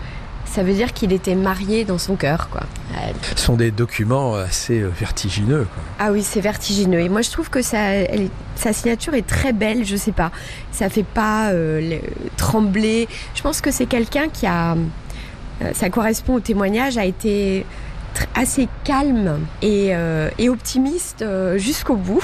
ça 0.52 0.64
veut 0.64 0.74
dire 0.74 0.94
qu'il 0.94 1.14
était 1.14 1.36
marié 1.36 1.84
dans 1.86 1.98
son 1.98 2.16
cœur. 2.16 2.50
Quoi. 2.50 2.62
Euh, 2.94 2.98
Ce 3.36 3.44
sont 3.44 3.56
des 3.56 3.72
documents 3.72 4.36
assez 4.36 4.80
euh, 4.82 4.90
vertigineux. 5.00 5.68
quoi. 5.74 5.84
Ah 6.00 6.12
oui, 6.12 6.24
c'est 6.24 6.42
vertigineux. 6.42 7.00
Et 7.00 7.10
moi 7.10 7.22
je 7.22 7.30
trouve 7.32 7.50
que 7.50 7.62
ça, 7.62 7.80
elle 7.80 8.22
est- 8.24 8.32
sa 8.56 8.74
signature 8.74 9.14
est 9.14 9.28
très 9.28 9.54
belle, 9.54 9.86
je 9.86 9.96
sais 9.96 10.12
pas. 10.12 10.32
Ça 10.72 10.90
fait 10.90 11.04
pas 11.04 11.50
euh, 11.50 11.80
le- 11.82 12.02
trembler. 12.38 13.08
Je 13.36 13.42
pense 13.42 13.62
que 13.62 13.72
c'est 13.72 13.86
quelqu'un 13.86 14.30
qui 14.30 14.46
a... 14.48 14.74
euh, 14.74 15.72
ça 15.74 15.90
correspond 15.90 16.36
au 16.36 16.40
témoignage, 16.40 16.98
a 16.98 17.06
été 17.06 17.66
assez 18.34 18.68
calme 18.84 19.40
et, 19.62 19.90
euh, 19.92 20.30
et 20.40 20.50
optimiste 20.50 21.24
jusqu'au 21.58 21.96
bout. 21.96 22.24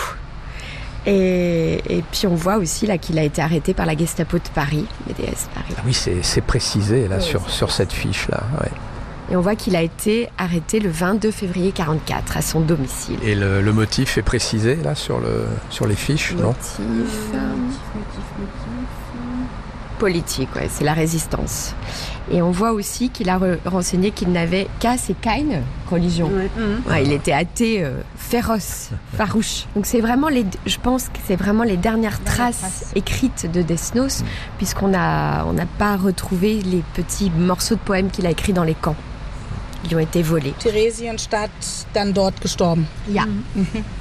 Et, 1.05 1.81
et 1.89 2.03
puis 2.11 2.27
on 2.27 2.35
voit 2.35 2.57
aussi 2.57 2.87
là 2.87 2.97
qu'il 2.97 3.19
a 3.19 3.23
été 3.23 3.41
arrêté 3.41 3.73
par 3.73 3.85
la 3.85 3.95
Gestapo 3.95 4.37
de 4.37 4.43
Paris, 4.53 4.85
BDS 5.07 5.47
Paris. 5.53 5.73
Ah 5.77 5.81
oui, 5.85 5.93
c'est 5.93 6.41
précisé 6.41 7.07
là 7.07 7.19
sur, 7.19 7.49
sur 7.49 7.71
cette 7.71 7.91
fiche 7.93 8.27
là. 8.29 8.41
ouais. 8.61 8.69
Et 9.31 9.37
on 9.37 9.41
voit 9.41 9.55
qu'il 9.55 9.75
a 9.77 9.81
été 9.81 10.29
arrêté 10.37 10.79
le 10.81 10.89
22 10.89 11.31
février 11.31 11.71
44 11.71 12.37
à 12.37 12.41
son 12.41 12.59
domicile. 12.59 13.17
Et 13.23 13.35
le, 13.35 13.61
le 13.61 13.73
motif 13.73 14.17
est 14.17 14.21
précisé 14.21 14.75
là 14.75 14.95
sur, 14.95 15.19
le, 15.19 15.45
sur 15.69 15.87
les 15.87 15.95
fiches, 15.95 16.33
non? 16.33 16.47
Motif, 16.47 16.79
euh, 17.33 17.37
politique, 20.03 20.49
ouais, 20.57 20.67
c'est 20.69 20.83
la 20.83 20.91
résistance. 20.93 21.73
Et 22.29 22.41
on 22.41 22.51
voit 22.51 22.73
aussi 22.73 23.09
qu'il 23.09 23.29
a 23.29 23.37
re- 23.39 23.57
renseigné 23.65 24.11
qu'il 24.11 24.33
n'avait 24.33 24.67
qu'à 24.81 24.97
ses 24.97 25.13
kain, 25.13 25.61
religion. 25.89 26.27
Ouais. 26.27 26.49
Mhm. 26.57 26.81
Ouais, 26.91 27.03
il 27.05 27.13
était 27.13 27.31
athée 27.31 27.81
euh, 27.85 28.01
féroce, 28.17 28.89
farouche. 29.17 29.63
Donc 29.75 29.85
c'est 29.85 30.01
vraiment 30.01 30.27
les, 30.27 30.45
je 30.65 30.77
pense 30.77 31.03
que 31.07 31.19
c'est 31.25 31.37
vraiment 31.37 31.63
les 31.63 31.77
dernières 31.77 32.21
traces, 32.25 32.59
traces. 32.59 32.91
écrites 32.95 33.49
de 33.49 33.61
Desnos, 33.61 34.23
puisqu'on 34.57 34.93
a, 34.93 35.45
on 35.45 35.53
n'a 35.53 35.65
pas 35.77 35.95
retrouvé 35.95 36.61
les 36.61 36.83
petits 36.93 37.31
morceaux 37.37 37.75
de 37.75 37.79
poèmes 37.79 38.09
qu'il 38.09 38.25
a 38.25 38.29
écrits 38.31 38.51
dans 38.53 38.65
les 38.65 38.75
camps. 38.75 38.97
Qui 39.83 39.95
ont 39.95 39.99
été 39.99 40.21
volés. 40.21 40.53
Theresienstadt, 40.59 41.51
dann 41.93 42.13
dort 42.13 42.31
gestorben. 42.41 42.85
Yeah. 43.09 43.25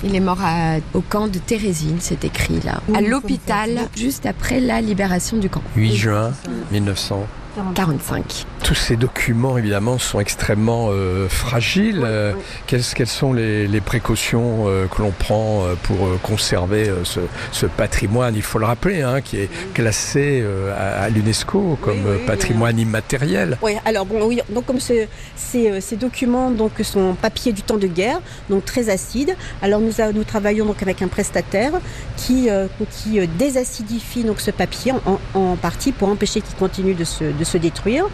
Il 0.05 0.15
est 0.15 0.21
mort 0.21 0.39
à- 0.43 0.77
au 0.95 1.01
camp 1.01 1.29
de 1.29 1.39
Thérésine, 1.39 1.97
c'est 2.01 2.25
écrit 2.25 2.61
là, 2.65 2.81
à 2.95 3.01
l'hôpital, 3.01 3.89
juste 3.97 4.27
après 4.27 4.61
la 4.61 4.81
libération 4.81 5.37
du 5.39 5.49
camp. 5.49 5.63
8 5.77 5.95
juin 5.97 6.33
1900. 6.71 7.27
45. 7.75 8.47
Tous 8.65 8.75
ces 8.75 8.97
documents, 8.97 9.59
évidemment, 9.59 9.99
sont 9.99 10.21
extrêmement 10.21 10.89
euh, 10.91 11.29
fragiles. 11.29 12.03
Euh, 12.05 12.33
quelles, 12.67 12.83
quelles 12.95 13.07
sont 13.09 13.33
les, 13.33 13.67
les 13.67 13.81
précautions 13.81 14.65
euh, 14.69 14.87
que 14.87 15.03
l'on 15.03 15.11
prend 15.11 15.65
pour 15.83 16.21
conserver 16.23 16.91
ce, 17.05 17.21
ce 17.51 17.67
patrimoine, 17.67 18.35
il 18.37 18.43
faut 18.43 18.59
le 18.59 18.65
rappeler, 18.67 19.03
hein, 19.03 19.21
qui 19.21 19.39
est 19.39 19.51
classé 19.75 20.45
à, 20.77 21.03
à 21.03 21.09
l'UNESCO 21.09 21.79
comme 21.83 22.05
Oui, 22.07 22.27
patrimoine 22.27 22.79
immatériel 22.79 23.59
Oui, 23.63 23.73
alors 23.85 24.07
bon, 24.07 24.25
oui, 24.27 24.41
donc 24.51 24.67
comme 24.67 24.81
ce- 24.81 25.07
ces, 25.37 25.81
ces 25.81 25.97
documents 25.97 26.51
donc 26.51 26.73
sont 26.83 27.15
papier 27.21 27.53
du 27.53 27.63
temps 27.63 27.77
de 27.77 27.87
guerre, 27.87 28.21
donc 28.49 28.65
très 28.65 28.89
acides. 28.89 29.37
Alors 29.61 29.81
nous, 29.81 30.01
a- 30.01 30.13
nous 30.13 30.25
travaillons 30.25 30.65
donc 30.67 30.83
avec 30.83 31.03
un 31.03 31.09
prestataire 31.09 31.73
qui 32.17 32.49
qui 32.91 33.27
désacidifie 33.27 34.25
donc 34.25 34.41
ce 34.41 34.51
papier 34.51 34.93
en, 35.07 35.19
en 35.39 35.57
partie 35.57 35.93
pour 35.93 36.09
empêcher 36.09 36.41
qu'il 36.41 36.57
continue 36.57 36.95
de 36.95 37.05
se, 37.05 37.25
de 37.25 37.42
se 37.45 37.59
détruire. 37.59 38.07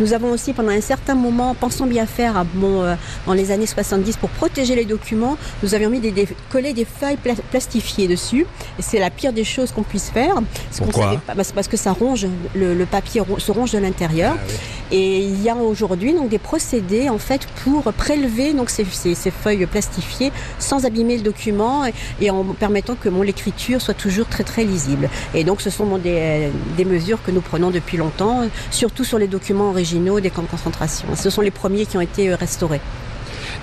Nous 0.00 0.12
avons 0.12 0.30
aussi 0.30 0.52
pendant 0.52 0.70
un 0.70 0.80
certain 0.80 1.14
moment, 1.14 1.54
pensant 1.54 1.86
bien 1.86 2.06
faire 2.06 2.36
à, 2.36 2.44
bon, 2.44 2.82
euh, 2.82 2.94
dans 3.26 3.32
les 3.32 3.50
années 3.50 3.66
70 3.66 4.16
pour 4.16 4.30
protéger 4.30 4.74
les 4.76 4.84
documents, 4.84 5.36
nous 5.62 5.74
avions 5.74 5.90
mis 5.90 6.00
des, 6.00 6.12
des 6.12 6.28
collé 6.50 6.72
des 6.72 6.84
feuilles 6.84 7.16
pla- 7.16 7.34
plastifiées 7.50 8.06
dessus. 8.08 8.46
Et 8.78 8.82
c'est 8.82 8.98
la 9.00 9.10
pire 9.10 9.32
des 9.32 9.44
choses 9.44 9.72
qu'on 9.72 9.82
puisse 9.82 10.10
faire. 10.10 10.34
Parce 10.34 10.78
Pourquoi 10.80 11.20
pas- 11.26 11.34
que 11.68 11.76
ça 11.76 11.92
ronge, 11.92 12.26
le, 12.54 12.74
le 12.74 12.86
papier 12.86 13.20
se 13.38 13.50
ronge 13.52 13.72
de 13.72 13.78
l'intérieur. 13.78 14.34
Ah 14.38 14.42
oui. 14.48 14.54
Et 14.90 15.18
il 15.18 15.42
y 15.42 15.50
a 15.50 15.56
aujourd'hui 15.56 16.14
donc 16.14 16.30
des 16.30 16.38
procédés 16.38 17.10
en 17.10 17.18
fait 17.18 17.46
pour 17.62 17.82
prélever 17.92 18.54
donc 18.54 18.70
ces, 18.70 18.86
ces- 18.86 19.14
ces 19.14 19.30
feuilles 19.30 19.66
plastifiées 19.66 20.32
sans 20.58 20.86
abîmer 20.86 21.16
le 21.18 21.22
document 21.22 21.84
et, 21.84 21.92
et 22.22 22.30
en 22.30 22.42
permettant 22.44 22.94
que 22.94 23.10
mon 23.10 23.20
l'écriture 23.22 23.82
soit 23.82 23.92
toujours 23.92 24.26
très 24.28 24.44
très 24.44 24.64
lisible. 24.64 25.10
Et 25.34 25.44
donc 25.44 25.60
ce 25.60 25.68
sont 25.68 25.84
bon, 25.84 25.98
des, 25.98 26.48
des 26.78 26.84
mesures 26.86 27.22
que 27.22 27.30
nous 27.30 27.42
prenons 27.42 27.70
depuis 27.70 27.98
longtemps, 27.98 28.48
surtout 28.70 29.04
sur 29.04 29.18
les 29.18 29.28
documents 29.28 29.70
originaux 29.70 30.20
des 30.20 30.30
camps 30.30 30.42
de 30.42 30.48
concentration. 30.48 31.08
Ce 31.16 31.30
sont 31.30 31.40
les 31.42 31.50
premiers 31.50 31.86
qui 31.86 31.96
ont 31.96 32.00
été 32.02 32.30
euh, 32.30 32.36
restaurés. 32.36 32.80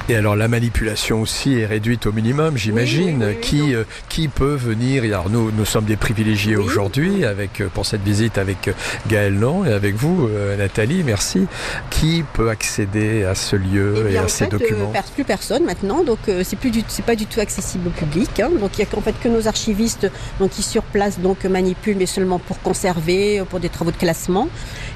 Et 0.07 0.15
alors 0.15 0.35
la 0.35 0.47
manipulation 0.47 1.21
aussi 1.21 1.57
est 1.57 1.65
réduite 1.65 2.05
au 2.05 2.11
minimum, 2.11 2.57
j'imagine. 2.57 3.23
Oui, 3.23 3.29
oui, 3.29 3.35
oui, 3.35 3.41
qui, 3.41 3.73
euh, 3.75 3.83
qui 4.07 4.27
peut 4.27 4.53
venir 4.53 5.03
Alors 5.03 5.31
nous, 5.31 5.51
nous 5.51 5.65
sommes 5.65 5.85
des 5.85 5.95
privilégiés 5.95 6.55
aujourd'hui 6.57 7.25
avec 7.25 7.59
euh, 7.61 7.69
pour 7.73 7.87
cette 7.87 8.03
visite 8.03 8.37
avec 8.37 8.69
Gaël 9.07 9.33
Non 9.33 9.65
et 9.65 9.71
avec 9.73 9.95
vous, 9.95 10.27
euh, 10.27 10.57
Nathalie. 10.57 11.01
Merci. 11.03 11.47
Qui 11.89 12.23
peut 12.33 12.49
accéder 12.49 13.23
à 13.23 13.33
ce 13.33 13.55
lieu 13.55 13.95
Eh 13.97 13.99
et 14.01 14.11
bien, 14.11 14.21
à 14.21 14.25
en 14.25 14.27
ces 14.27 14.45
fait, 14.45 14.51
documents? 14.51 14.93
plus 15.15 15.23
personne 15.23 15.63
maintenant, 15.65 16.03
donc 16.03 16.19
c'est 16.43 16.55
plus 16.57 16.71
c'est 16.87 17.05
pas 17.05 17.15
du 17.15 17.25
tout 17.25 17.39
accessible 17.39 17.87
au 17.87 17.91
public. 17.91 18.39
hein. 18.39 18.49
donc 18.59 18.71
il 18.77 18.79
y 18.79 18.83
a 18.83 18.85
qu'en 18.85 19.01
fait 19.01 19.15
que 19.19 19.27
nos 19.29 19.47
archivistes 19.47 20.11
donc 20.39 20.51
qui 20.51 20.61
sur 20.61 20.83
place 20.83 21.19
donc 21.19 21.45
manipulent, 21.45 21.97
mais 21.97 22.05
seulement 22.05 22.37
pour 22.37 22.59
conserver, 22.61 23.41
pour 23.49 23.59
des 23.59 23.69
travaux 23.69 23.91
de 23.91 23.97
classement. 23.97 24.49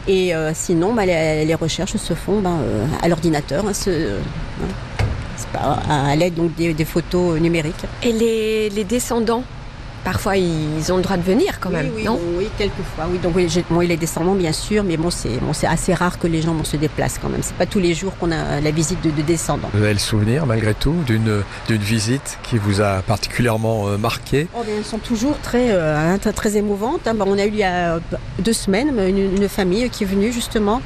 Et 0.10 0.34
euh, 0.34 0.54
sinon, 0.56 0.96
bah, 0.96 1.06
les, 1.06 1.54
recherches 1.54 1.96
se 1.96 2.16
font 2.16 2.42
ben, 2.42 2.58
euh, 2.64 2.86
à 3.00 3.08
l'ordinateur, 3.08 3.64
hein, 3.68 3.72
hein. 5.54 5.78
À, 5.88 6.16
l'aide 6.16 6.34
donc 6.34 6.56
des, 6.56 6.86
photos 6.86 7.40
numériques. 7.40 7.86
Et 8.02 8.12
les 8.12 8.84
descendants, 8.84 9.44
parfois 10.04 10.38
ils 10.38 10.92
ont 10.92 10.98
le 10.98 11.04
droit 11.04 11.18
de 11.18 11.22
venir 11.24 11.60
quand 11.60 11.70
même, 11.70 11.88
oui, 11.88 11.92
oui, 11.98 12.04
non 12.04 12.16
bon, 12.16 12.38
oui, 12.38 12.48
quelquefois. 12.58 13.06
Oui, 13.12 13.18
donc 13.20 13.34
oui, 13.36 13.48
bon, 13.70 13.80
les 13.82 13.98
descendants 13.98 14.36
bien 14.36 14.52
sûr, 14.54 14.84
mais 14.84 14.98
bon, 14.98 15.10
c'est 15.10 15.38
bon, 15.42 15.54
c'est 15.54 15.68
assez 15.68 15.94
rare 15.94 16.20
que 16.20 16.28
les 16.28 16.42
gens 16.42 16.54
bon, 16.54 16.64
se 16.64 16.78
déplacent 16.78 17.20
quand 17.22 17.30
même. 17.30 17.42
C'est 17.44 17.56
pas 17.56 17.66
tous 17.66 17.80
les 17.80 17.94
jours 17.94 18.16
qu'on 18.18 18.32
a 18.32 18.60
la 18.62 18.72
visite 18.72 19.02
de, 19.04 19.12
de 19.12 19.22
descendants. 19.22 19.70
Vous 19.74 19.84
avez 19.84 19.94
le 19.94 20.00
souvenir 20.00 20.46
malgré 20.46 20.74
tout 20.74 20.96
d'une 21.06 21.44
d'une 21.68 21.82
visite 21.82 22.38
qui 22.44 22.58
vous 22.58 22.82
a 22.82 23.02
particulièrement 23.02 23.88
euh, 23.88 23.98
marqué? 23.98 24.48
Oh, 24.58 24.64
bien, 24.66 24.76
elles 24.78 24.86
sont 24.86 24.98
toujours 25.00 25.38
très, 25.42 25.72
euh, 25.72 25.96
hein, 25.98 26.18
très, 26.18 26.34
très 26.34 26.58
émouvantes. 26.58 27.08
hein. 27.08 27.16
On 27.20 27.38
a 27.38 27.46
eu 27.46 27.50
il 27.50 27.58
y 27.58 27.64
a 27.64 27.96
euh, 27.96 28.00
deux 28.40 28.54
semaines 28.54 28.94
une, 29.08 29.36
une 29.38 29.50
famille 29.50 29.90
qui 29.90 30.04
est 30.04 30.08
venue 30.08 30.32
justement 30.32 30.82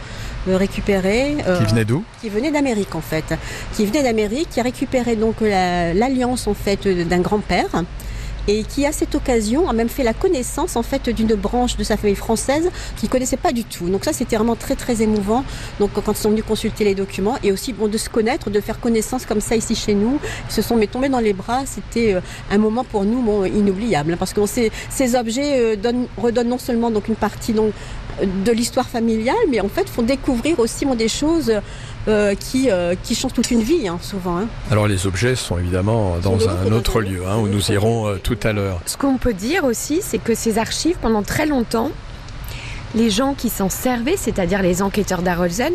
euh, 0.47 0.57
récupérer. 0.57 1.37
euh, 1.47 1.59
qui 1.59 1.65
venait 1.65 1.85
d'où? 1.85 2.03
qui 2.21 2.29
venait 2.29 2.51
d'Amérique 2.51 2.95
en 2.95 3.01
fait, 3.01 3.33
qui 3.73 3.85
venait 3.85 4.03
d'Amérique, 4.03 4.49
qui 4.49 4.59
a 4.59 4.63
récupéré 4.63 5.15
donc 5.15 5.35
la- 5.41 5.93
l'alliance 5.93 6.47
en 6.47 6.53
fait 6.53 6.87
d'un 6.87 7.19
grand-père 7.19 7.69
et 8.47 8.63
qui 8.63 8.85
à 8.85 8.91
cette 8.91 9.15
occasion 9.15 9.69
a 9.69 9.73
même 9.73 9.89
fait 9.89 10.03
la 10.03 10.13
connaissance 10.13 10.75
en 10.75 10.83
fait 10.83 11.09
d'une 11.09 11.33
branche 11.35 11.77
de 11.77 11.83
sa 11.83 11.97
famille 11.97 12.15
française 12.15 12.69
qu'il 12.97 13.09
connaissait 13.09 13.37
pas 13.37 13.51
du 13.51 13.63
tout. 13.63 13.89
Donc 13.89 14.05
ça 14.05 14.13
c'était 14.13 14.35
vraiment 14.35 14.55
très 14.55 14.75
très 14.75 15.01
émouvant. 15.01 15.43
Donc 15.79 15.91
quand 15.93 16.11
ils 16.11 16.17
sont 16.17 16.29
venus 16.29 16.43
consulter 16.47 16.83
les 16.83 16.95
documents 16.95 17.37
et 17.43 17.51
aussi 17.51 17.73
bon 17.73 17.87
de 17.87 17.97
se 17.97 18.09
connaître, 18.09 18.49
de 18.49 18.59
faire 18.59 18.79
connaissance 18.79 19.25
comme 19.25 19.41
ça 19.41 19.55
ici 19.55 19.75
chez 19.75 19.93
nous, 19.93 20.19
ils 20.49 20.53
se 20.53 20.61
sont 20.61 20.75
mais 20.75 20.87
tombés 20.87 21.09
dans 21.09 21.19
les 21.19 21.33
bras. 21.33 21.61
C'était 21.65 22.13
euh, 22.15 22.21
un 22.51 22.57
moment 22.57 22.83
pour 22.83 23.05
nous 23.05 23.21
bon, 23.21 23.45
inoubliable 23.45 24.13
hein, 24.13 24.17
parce 24.17 24.33
que 24.33 24.45
ces, 24.45 24.71
ces 24.89 25.15
objets 25.15 25.59
euh, 25.59 25.75
donnent- 25.75 26.07
redonnent 26.17 26.49
non 26.49 26.57
seulement 26.57 26.91
donc 26.91 27.07
une 27.07 27.15
partie 27.15 27.53
donc 27.53 27.71
euh, 28.21 28.25
de 28.45 28.51
l'histoire 28.51 28.87
familiale, 28.87 29.35
mais 29.49 29.61
en 29.61 29.69
fait 29.69 29.87
font 29.89 30.03
découvrir 30.03 30.59
aussi 30.59 30.85
bon, 30.85 30.95
des 30.95 31.07
choses 31.07 31.51
euh, 32.07 32.35
qui, 32.35 32.69
euh, 32.69 32.95
qui 33.01 33.15
changent 33.15 33.33
toute 33.33 33.51
une 33.51 33.61
vie 33.61 33.87
hein, 33.87 33.97
souvent. 34.01 34.37
hein. 34.37 34.47
Alors 34.71 34.87
les 34.87 35.07
objets 35.07 35.35
sont 35.35 35.57
évidemment 35.57 36.17
dans 36.21 36.37
un 36.49 36.71
autre 36.71 37.01
lieu 37.01 37.23
hein, 37.27 37.37
où 37.37 37.47
nous 37.47 37.71
irons 37.71 38.07
euh, 38.07 38.15
tout 38.21 38.37
à 38.43 38.51
l'heure. 38.53 38.81
Ce 38.85 38.97
qu'on 38.97 39.17
peut 39.17 39.33
dire 39.33 39.63
aussi, 39.63 40.01
c'est 40.01 40.17
que 40.17 40.35
ces 40.35 40.57
archives, 40.57 40.97
pendant 41.01 41.23
très 41.23 41.45
longtemps, 41.45 41.91
les 42.95 43.09
gens 43.09 43.33
qui 43.33 43.49
s'en 43.49 43.69
servaient, 43.69 44.17
c'est-à-dire 44.17 44.61
les 44.61 44.81
enquêteurs 44.81 45.21
d'Arolsen, 45.23 45.73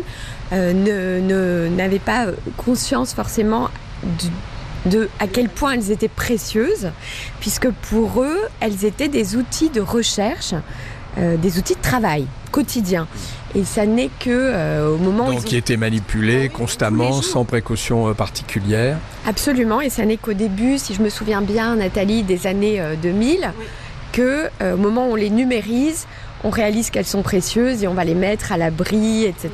euh, 0.53 0.71
ne- 0.73 1.19
ne- 1.67 1.75
n'avaient 1.75 1.99
pas 1.99 2.27
conscience 2.57 3.13
forcément 3.13 3.69
du- 4.03 4.29
de 4.89 5.09
à 5.19 5.27
quel 5.27 5.49
point 5.49 5.73
elles 5.73 5.91
étaient 5.91 6.07
précieuses, 6.07 6.89
puisque 7.41 7.69
pour 7.69 8.21
eux, 8.23 8.39
elles 8.61 8.85
étaient 8.85 9.09
des 9.09 9.35
outils 9.35 9.69
de 9.69 9.81
recherche, 9.81 10.53
euh, 11.17 11.35
des 11.35 11.57
outils 11.57 11.75
de 11.75 11.81
travail 11.81 12.25
quotidien. 12.51 13.07
Et 13.55 13.63
ça 13.63 13.85
n'est 13.85 14.09
que 14.19 14.29
euh, 14.29 14.93
au 14.93 14.97
moment 14.97 15.27
où 15.27 15.31
Donc 15.31 15.41
ils 15.41 15.45
ont- 15.45 15.49
qui 15.49 15.57
était 15.57 15.77
manipulé 15.77 16.49
constamment, 16.49 17.11
jours. 17.13 17.23
sans 17.23 17.45
précaution 17.45 18.07
euh, 18.09 18.13
particulière. 18.13 18.97
Absolument, 19.25 19.81
et 19.81 19.89
ça 19.89 20.05
n'est 20.05 20.17
qu'au 20.17 20.33
début, 20.33 20.77
si 20.77 20.93
je 20.93 21.01
me 21.01 21.09
souviens 21.09 21.41
bien, 21.41 21.75
Nathalie, 21.75 22.23
des 22.23 22.45
années 22.47 22.79
euh, 22.79 22.95
2000, 23.01 23.51
Oui. 23.57 23.65
que 24.11 24.49
euh, 24.61 24.73
au 24.75 24.77
moment 24.77 25.07
où 25.07 25.13
on 25.13 25.15
les 25.15 25.29
numérise, 25.29 26.05
on 26.43 26.49
réalise 26.49 26.89
qu'elles 26.89 27.05
sont 27.05 27.21
précieuses 27.21 27.83
et 27.83 27.87
on 27.87 27.93
va 27.93 28.03
les 28.05 28.15
mettre 28.15 28.51
à 28.51 28.57
l'abri, 28.57 29.25
etc. 29.25 29.49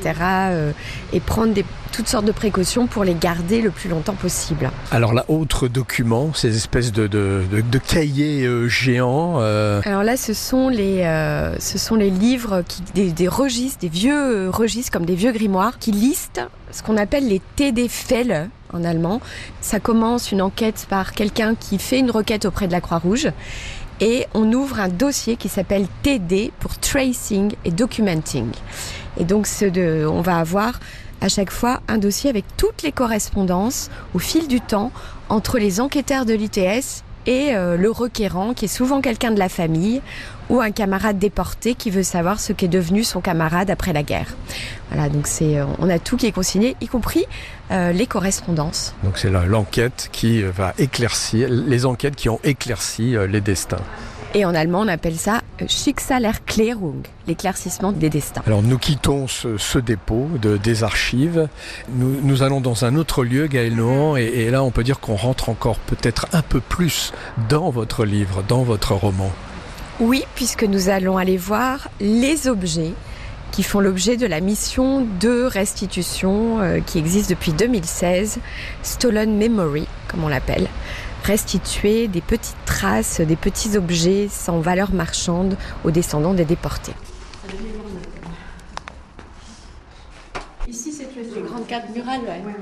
euh, 0.50 0.70
et 1.12 1.20
prendre 1.20 1.52
des, 1.52 1.64
toutes 1.92 2.08
sortes 2.08 2.24
de 2.26 2.32
précautions 2.32 2.86
pour 2.86 3.02
les 3.04 3.14
garder 3.14 3.60
le 3.62 3.70
plus 3.70 3.88
longtemps 3.88 4.14
possible. 4.14 4.70
Alors 4.92 5.12
là, 5.14 5.24
autre 5.28 5.66
document, 5.68 6.32
ces 6.34 6.54
espèces 6.56 6.92
de, 6.92 7.06
de, 7.06 7.42
de- 7.50 7.60
de 7.60 7.78
cahiers 7.78 8.44
euh, 8.44 8.68
géants. 8.68 9.36
euh, 9.40 9.80
Alors 9.84 10.02
là, 10.04 10.16
ce 10.16 10.32
sont 10.34 10.68
les, 10.68 11.02
euh, 11.02 11.58
ce 11.58 11.78
sont 11.78 11.96
les 11.96 12.10
livres, 12.10 12.62
qui, 12.68 12.82
des, 12.94 13.10
des 13.12 13.28
registres, 13.28 13.80
des 13.80 13.88
vieux 13.88 14.46
euh, 14.46 14.50
registres 14.50 14.92
comme 14.92 15.06
des 15.06 15.14
vieux 15.16 15.32
grimoires, 15.32 15.78
qui 15.78 15.90
listent 15.92 16.40
ce 16.70 16.82
qu'on 16.82 16.96
appelle 16.96 17.26
les 17.28 17.40
TD-Fälle 17.56 18.48
en 18.72 18.84
allemand. 18.84 19.20
Ça 19.60 19.80
commence 19.80 20.32
une 20.32 20.42
enquête 20.42 20.86
par 20.90 21.12
quelqu'un 21.12 21.54
qui 21.54 21.78
fait 21.78 21.98
une 22.00 22.10
requête 22.10 22.44
auprès 22.44 22.66
de 22.66 22.72
la 22.72 22.80
Croix-Rouge. 22.80 23.28
Et 24.00 24.26
on 24.34 24.52
ouvre 24.52 24.80
un 24.80 24.88
dossier 24.88 25.36
qui 25.36 25.48
s'appelle 25.48 25.86
TD 26.02 26.52
pour 26.60 26.78
Tracing 26.78 27.54
et 27.64 27.70
Documenting. 27.70 28.50
Et 29.18 29.24
donc, 29.24 29.46
ce 29.46 29.64
de, 29.64 30.06
on 30.06 30.20
va 30.20 30.38
avoir 30.38 30.78
à 31.20 31.28
chaque 31.28 31.50
fois 31.50 31.80
un 31.88 31.98
dossier 31.98 32.28
avec 32.28 32.44
toutes 32.56 32.82
les 32.82 32.92
correspondances 32.92 33.90
au 34.14 34.18
fil 34.18 34.48
du 34.48 34.60
temps 34.60 34.92
entre 35.28 35.58
les 35.58 35.80
enquêteurs 35.80 36.26
de 36.26 36.34
l'ITS 36.34 37.04
et 37.26 37.54
euh, 37.54 37.76
le 37.76 37.90
requérant, 37.90 38.54
qui 38.54 38.66
est 38.66 38.68
souvent 38.68 39.00
quelqu'un 39.00 39.32
de 39.32 39.38
la 39.38 39.48
famille 39.48 40.00
ou 40.48 40.60
un 40.60 40.70
camarade 40.70 41.18
déporté 41.18 41.74
qui 41.74 41.90
veut 41.90 42.02
savoir 42.02 42.40
ce 42.40 42.52
qu'est 42.52 42.68
devenu 42.68 43.04
son 43.04 43.20
camarade 43.20 43.70
après 43.70 43.92
la 43.92 44.02
guerre. 44.02 44.34
Voilà, 44.90 45.08
donc 45.08 45.26
c'est, 45.26 45.58
euh, 45.58 45.64
on 45.78 45.88
a 45.88 45.98
tout 45.98 46.16
qui 46.16 46.26
est 46.26 46.32
consigné, 46.32 46.76
y 46.80 46.86
compris 46.86 47.24
euh, 47.70 47.92
les 47.92 48.06
correspondances. 48.06 48.94
donc 49.02 49.18
c'est 49.18 49.30
l'enquête 49.30 50.08
qui 50.12 50.42
euh, 50.42 50.50
va 50.50 50.74
éclaircir, 50.78 51.48
les 51.48 51.86
enquêtes 51.86 52.16
qui 52.16 52.28
ont 52.28 52.40
éclairci 52.44 53.16
les 53.28 53.40
destins. 53.40 53.80
Et 54.34 54.44
en 54.44 54.54
allemand, 54.54 54.80
on 54.80 54.88
appelle 54.88 55.16
ça 55.16 55.40
Schicksalerklärung, 55.66 57.02
l'éclaircissement 57.26 57.92
des 57.92 58.10
destins. 58.10 58.42
Alors 58.46 58.62
nous 58.62 58.76
quittons 58.76 59.26
ce, 59.26 59.56
ce 59.56 59.78
dépôt 59.78 60.28
de, 60.42 60.58
des 60.58 60.84
archives. 60.84 61.48
Nous, 61.88 62.20
nous 62.22 62.42
allons 62.42 62.60
dans 62.60 62.84
un 62.84 62.96
autre 62.96 63.24
lieu, 63.24 63.46
Gaël 63.46 63.74
Nohan, 63.74 64.16
et, 64.16 64.24
et 64.24 64.50
là 64.50 64.62
on 64.62 64.70
peut 64.70 64.84
dire 64.84 65.00
qu'on 65.00 65.16
rentre 65.16 65.48
encore 65.48 65.78
peut-être 65.78 66.26
un 66.32 66.42
peu 66.42 66.60
plus 66.60 67.12
dans 67.48 67.70
votre 67.70 68.04
livre, 68.04 68.42
dans 68.46 68.62
votre 68.62 68.92
roman. 68.92 69.32
Oui, 69.98 70.24
puisque 70.34 70.64
nous 70.64 70.90
allons 70.90 71.16
aller 71.16 71.38
voir 71.38 71.88
les 72.00 72.48
objets 72.48 72.92
qui 73.50 73.62
font 73.62 73.80
l'objet 73.80 74.18
de 74.18 74.26
la 74.26 74.40
mission 74.40 75.06
de 75.20 75.44
restitution 75.44 76.60
euh, 76.60 76.80
qui 76.80 76.98
existe 76.98 77.30
depuis 77.30 77.52
2016, 77.52 78.38
Stolen 78.82 79.38
Memory, 79.38 79.86
comme 80.08 80.22
on 80.22 80.28
l'appelle. 80.28 80.68
Restituer 81.24 82.08
des 82.08 82.20
petites 82.20 82.62
traces, 82.66 83.22
des 83.22 83.36
petits 83.36 83.78
objets 83.78 84.28
sans 84.30 84.60
valeur 84.60 84.92
marchande 84.92 85.56
aux 85.82 85.90
descendants 85.90 86.34
des 86.34 86.44
déportés. 86.44 86.92
Ici, 90.68 90.92
c'est 90.92 91.08
les 91.16 91.40
grandes 91.40 91.66
cadre 91.66 91.86
mural, 91.94 92.20
ouais. 92.20 92.52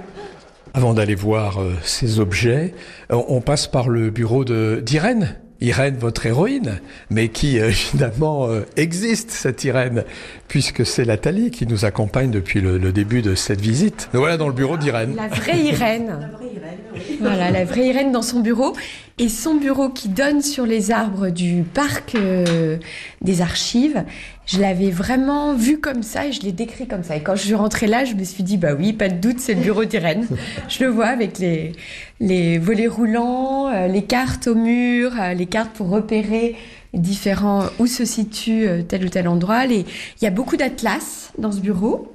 Avant 0.72 0.94
d'aller 0.94 1.16
voir 1.16 1.60
euh, 1.60 1.74
ces 1.82 2.20
objets, 2.20 2.74
on, 3.10 3.24
on 3.26 3.40
passe 3.40 3.66
par 3.66 3.88
le 3.88 4.10
bureau 4.10 4.44
de 4.44 4.80
d'Irène. 4.84 5.36
Irène, 5.64 5.96
votre 5.96 6.26
héroïne, 6.26 6.80
mais 7.10 7.28
qui 7.28 7.58
euh, 7.58 7.70
finalement 7.72 8.48
euh, 8.48 8.60
existe, 8.76 9.30
cette 9.30 9.64
Irène, 9.64 10.04
puisque 10.48 10.84
c'est 10.84 11.06
Nathalie 11.06 11.50
qui 11.50 11.66
nous 11.66 11.84
accompagne 11.84 12.30
depuis 12.30 12.60
le, 12.60 12.78
le 12.78 12.92
début 12.92 13.22
de 13.22 13.34
cette 13.34 13.60
visite. 13.60 14.08
Nous 14.12 14.20
voilà 14.20 14.36
dans 14.36 14.48
le 14.48 14.54
bureau 14.54 14.76
d'Irène. 14.76 15.14
La 15.16 15.28
vraie 15.28 15.60
Irène. 15.60 16.30
Voilà, 17.20 17.50
la 17.50 17.64
vraie 17.64 17.88
Irène 17.88 18.12
dans 18.12 18.22
son 18.22 18.40
bureau. 18.40 18.74
Et 19.18 19.28
son 19.28 19.54
bureau 19.54 19.90
qui 19.90 20.08
donne 20.08 20.42
sur 20.42 20.66
les 20.66 20.90
arbres 20.90 21.28
du 21.28 21.62
parc 21.62 22.16
euh, 22.16 22.78
des 23.22 23.40
archives, 23.42 24.04
je 24.46 24.60
l'avais 24.60 24.90
vraiment 24.90 25.54
vu 25.54 25.78
comme 25.80 26.02
ça 26.02 26.26
et 26.26 26.32
je 26.32 26.42
l'ai 26.42 26.52
décrit 26.52 26.86
comme 26.86 27.02
ça. 27.02 27.16
Et 27.16 27.22
quand 27.22 27.34
je 27.34 27.42
suis 27.44 27.54
rentrée 27.54 27.86
là, 27.86 28.04
je 28.04 28.14
me 28.14 28.24
suis 28.24 28.42
dit, 28.42 28.56
bah 28.58 28.74
oui, 28.78 28.92
pas 28.92 29.08
de 29.08 29.14
doute, 29.16 29.40
c'est 29.40 29.54
le 29.54 29.60
bureau 29.62 29.84
d'Irène. 29.84 30.26
Je 30.68 30.84
le 30.84 30.90
vois 30.90 31.06
avec 31.06 31.38
les, 31.38 31.72
les 32.20 32.58
volets 32.58 32.86
roulants, 32.86 33.68
euh, 33.68 33.86
les 33.88 34.02
cartes 34.02 34.46
au 34.46 34.54
mur, 34.54 35.12
euh, 35.18 35.32
les 35.34 35.46
cartes 35.46 35.72
pour 35.72 35.88
repérer 35.88 36.56
différents 36.92 37.64
où 37.78 37.86
se 37.86 38.04
situe 38.04 38.66
euh, 38.66 38.82
tel 38.82 39.04
ou 39.04 39.08
tel 39.08 39.28
endroit. 39.28 39.66
Les- 39.66 39.86
Il 40.20 40.24
y 40.24 40.26
a 40.26 40.30
beaucoup 40.30 40.56
d'atlas 40.56 41.32
dans 41.38 41.50
ce 41.52 41.60
bureau. 41.60 42.10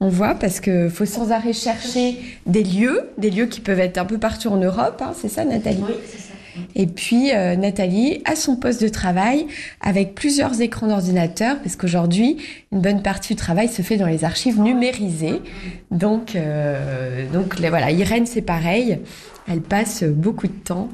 On 0.00 0.08
voit 0.08 0.34
parce 0.34 0.58
que 0.58 0.88
faut 0.88 1.04
sans 1.06 1.30
arrêt 1.30 1.52
chercher 1.52 2.16
des 2.46 2.64
lieux, 2.64 3.02
des 3.18 3.30
lieux 3.30 3.46
qui 3.46 3.60
peuvent 3.60 3.78
être 3.78 3.98
un 3.98 4.04
peu 4.04 4.18
partout 4.18 4.48
en 4.48 4.56
Europe, 4.56 5.00
hein, 5.00 5.12
c'est 5.20 5.28
ça 5.28 5.44
Nathalie? 5.44 5.78
Et 6.74 6.86
puis 6.86 7.32
euh, 7.32 7.56
Nathalie 7.56 8.22
a 8.24 8.36
son 8.36 8.56
poste 8.56 8.82
de 8.82 8.88
travail 8.88 9.46
avec 9.80 10.14
plusieurs 10.14 10.60
écrans 10.60 10.86
d'ordinateur 10.86 11.58
parce 11.62 11.76
qu'aujourd'hui 11.76 12.38
une 12.72 12.80
bonne 12.80 13.02
partie 13.02 13.34
du 13.34 13.36
travail 13.36 13.68
se 13.68 13.82
fait 13.82 13.96
dans 13.96 14.06
les 14.06 14.24
archives 14.24 14.60
numérisées. 14.60 15.40
Donc, 15.90 16.36
euh, 16.36 17.26
donc 17.32 17.58
là, 17.58 17.70
voilà, 17.70 17.90
Irène 17.90 18.26
c'est 18.26 18.42
pareil, 18.42 18.98
elle 19.48 19.60
passe 19.60 20.04
beaucoup 20.04 20.46
de 20.46 20.52
temps. 20.52 20.88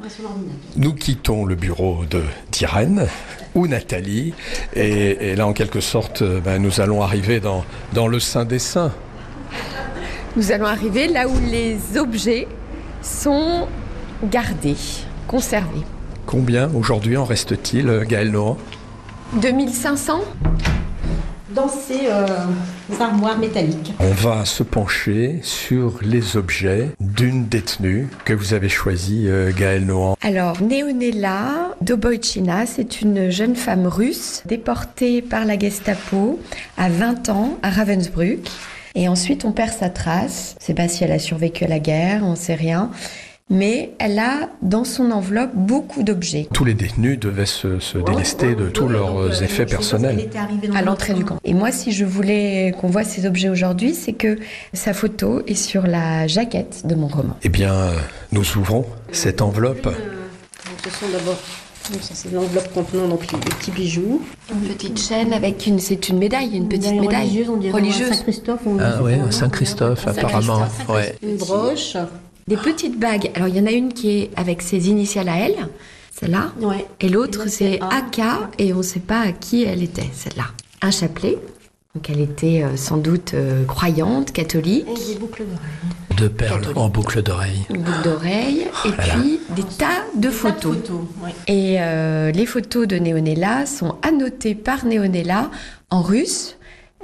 Nous 0.76 0.94
quittons 0.94 1.44
le 1.44 1.54
bureau 1.54 2.04
de 2.08 2.22
d'Irène 2.52 3.06
ou 3.54 3.66
Nathalie, 3.66 4.34
et, 4.74 5.30
et 5.30 5.36
là 5.36 5.46
en 5.46 5.52
quelque 5.52 5.80
sorte, 5.80 6.22
euh, 6.22 6.40
ben, 6.40 6.60
nous 6.60 6.80
allons 6.80 7.02
arriver 7.02 7.40
dans, 7.40 7.64
dans 7.92 8.06
le 8.06 8.20
sein 8.20 8.44
des 8.44 8.58
saints. 8.58 8.92
Nous 10.36 10.52
allons 10.52 10.66
arriver 10.66 11.08
là 11.08 11.26
où 11.28 11.34
les 11.50 11.98
objets 11.98 12.46
sont 13.02 13.66
gardés, 14.24 14.76
conservés. 15.28 15.84
Combien 16.26 16.70
aujourd'hui 16.74 17.16
en 17.16 17.24
reste-t-il, 17.24 18.04
Gaël 18.08 18.32
Nohan 18.32 18.56
2500 19.40 20.20
Dans 21.54 21.68
ces 21.68 22.06
euh, 22.10 22.26
armoires 22.98 23.38
métalliques. 23.38 23.92
On 24.00 24.10
va 24.10 24.44
se 24.44 24.62
pencher 24.62 25.40
sur 25.42 26.00
les 26.02 26.36
objets 26.36 26.90
d'une 26.98 27.46
détenue 27.46 28.08
que 28.24 28.32
vous 28.32 28.54
avez 28.54 28.70
choisie, 28.70 29.26
euh, 29.28 29.52
Gaël 29.54 29.84
Nohan. 29.84 30.16
Alors, 30.22 30.60
Neonela 30.62 31.74
Doboychina, 31.82 32.66
c'est 32.66 33.02
une 33.02 33.30
jeune 33.30 33.54
femme 33.54 33.86
russe 33.86 34.42
déportée 34.46 35.22
par 35.22 35.44
la 35.44 35.58
Gestapo 35.58 36.40
à 36.76 36.88
20 36.88 37.28
ans 37.28 37.58
à 37.62 37.70
Ravensbrück. 37.70 38.48
Et 38.94 39.08
ensuite, 39.08 39.44
on 39.44 39.52
perd 39.52 39.72
sa 39.72 39.90
trace. 39.90 40.56
Je 40.60 40.66
sais 40.66 40.74
pas 40.74 40.88
si 40.88 41.04
elle 41.04 41.12
a 41.12 41.18
survécu 41.18 41.64
à 41.64 41.68
la 41.68 41.78
guerre, 41.78 42.22
on 42.24 42.34
sait 42.34 42.54
rien. 42.54 42.90
Mais 43.50 43.92
elle 43.98 44.18
a 44.18 44.50
dans 44.60 44.84
son 44.84 45.10
enveloppe 45.10 45.54
beaucoup 45.54 46.02
d'objets 46.02 46.48
Tous 46.52 46.64
les 46.64 46.74
détenus 46.74 47.18
devaient 47.18 47.46
se, 47.46 47.78
se 47.78 47.96
délester 47.98 48.54
de 48.54 48.68
tous 48.68 48.88
leurs 48.88 49.42
effets 49.42 49.64
personnels. 49.64 50.28
à 50.74 50.82
l'entrée 50.82 51.14
du 51.14 51.24
camp. 51.24 51.38
Et 51.44 51.54
moi, 51.54 51.72
si 51.72 51.92
je 51.92 52.04
voulais 52.04 52.74
qu'on 52.78 52.88
voit 52.88 53.04
ces 53.04 53.26
objets 53.26 53.48
aujourd'hui, 53.48 53.94
c'est 53.94 54.12
que 54.12 54.38
sa 54.74 54.92
photo 54.92 55.42
est 55.46 55.54
sur 55.54 55.86
la 55.86 56.26
jaquette 56.26 56.86
de 56.86 56.94
mon 56.94 57.06
roman. 57.06 57.36
Eh 57.42 57.48
bien, 57.48 57.92
nous 58.32 58.56
ouvrons 58.58 58.84
cette 59.12 59.40
enveloppe. 59.40 59.84
Donc, 59.84 59.94
ce 60.84 60.90
sont 60.90 61.08
d'abord 61.10 61.38
c'est 62.00 62.30
l'enveloppe 62.32 62.72
contenant 62.74 63.08
donc, 63.08 63.32
les, 63.32 63.38
petits 63.38 63.70
bijoux. 63.70 64.20
Une 64.52 64.68
petite 64.68 65.00
chaîne 65.00 65.32
avec 65.32 65.66
une, 65.66 65.78
c'est 65.78 66.08
une 66.08 66.18
médaille, 66.18 66.54
une 66.54 66.68
petite 66.68 66.92
Une 66.92 67.00
médaille 67.00 67.22
religieuse, 67.22 67.48
on 67.48 67.56
dirait 67.56 67.72
religieuse. 67.72 68.08
Saint-Christophe. 68.10 68.60
ou- 68.66 68.78
Ah 68.80 69.02
ouais, 69.02 69.18
Saint-Christophe 69.30 70.06
apparemment. 70.06 70.66
Ouais. 70.88 71.16
Une 71.22 71.36
broche. 71.36 71.96
Des 72.48 72.56
petites 72.56 72.98
bagues. 72.98 73.30
Alors, 73.34 73.48
il 73.48 73.56
y 73.56 73.60
en 73.60 73.66
a 73.66 73.70
une 73.72 73.92
qui 73.92 74.08
est 74.18 74.30
avec 74.34 74.62
ses 74.62 74.88
initiales 74.88 75.28
à 75.28 75.36
elle, 75.36 75.68
celle-là. 76.18 76.52
Ouais. 76.62 76.86
Et 77.00 77.10
l'autre, 77.10 77.46
c'est 77.46 77.78
AK, 77.78 78.20
et 78.58 78.72
on 78.72 78.78
ne 78.78 78.82
sait 78.82 79.00
pas 79.00 79.20
à 79.20 79.32
qui 79.32 79.64
elle 79.64 79.82
était, 79.82 80.08
celle-là. 80.14 80.44
Un 80.80 80.90
chapelet. 80.90 81.36
Donc, 81.94 82.08
elle 82.08 82.20
était 82.20 82.62
euh, 82.62 82.76
sans 82.76 82.96
doute 82.96 83.32
euh, 83.34 83.66
croyante, 83.66 84.32
catholique. 84.32 84.86
Et 84.88 85.12
des 85.12 85.18
boucles 85.18 85.42
d'oreilles. 85.44 86.16
Deux 86.16 86.30
perles 86.30 86.72
en 86.74 86.88
boucle 86.88 87.22
d'oreille. 87.22 87.66
Une 87.68 87.82
boucle 87.82 88.02
d'oreille. 88.02 88.66
Et 88.86 88.92
puis, 88.92 89.40
des 89.54 89.64
tas 89.64 90.04
de 90.16 90.30
photos. 90.30 90.76
ouais. 91.22 91.34
Et 91.48 91.76
euh, 91.80 92.30
les 92.30 92.46
photos 92.46 92.86
de 92.88 92.96
Neonella 92.98 93.66
sont 93.66 93.96
annotées 94.00 94.54
par 94.54 94.86
Neonella 94.86 95.50
en 95.90 96.00
russe. 96.00 96.56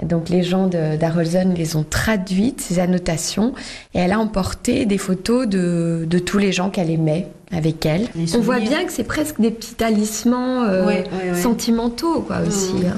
Donc 0.03 0.29
les 0.29 0.43
gens 0.43 0.67
d'Arolsen 0.67 1.55
les 1.55 1.77
ont 1.77 1.85
traduites, 1.89 2.61
ces 2.61 2.81
annotations, 2.81 3.55
et 3.95 4.01
elle 4.01 4.13
a 4.13 4.19
emporté 4.19 4.87
des 4.87 4.99
photos 4.99 5.47
de, 5.47 6.05
de 6.09 6.19
tous 6.19 6.39
les 6.39 6.51
gens 6.53 6.69
qu'elle 6.71 6.91
aimait 6.91 7.29
avec 7.53 7.87
elle. 7.87 8.09
On 8.35 8.41
voit 8.41 8.59
bien 8.59 8.85
que 8.85 8.91
c'est 8.93 9.05
presque 9.05 9.41
des 9.41 9.53
petits 9.53 9.75
talismans 9.75 10.65
euh, 10.65 10.85
Ouais, 10.85 11.05
ouais, 11.23 11.31
ouais. 11.31 11.41
sentimentaux 11.41 12.23
quoi 12.23 12.39
aussi. 12.47 12.73
Mhm. 12.75 12.87
hein. 12.87 12.97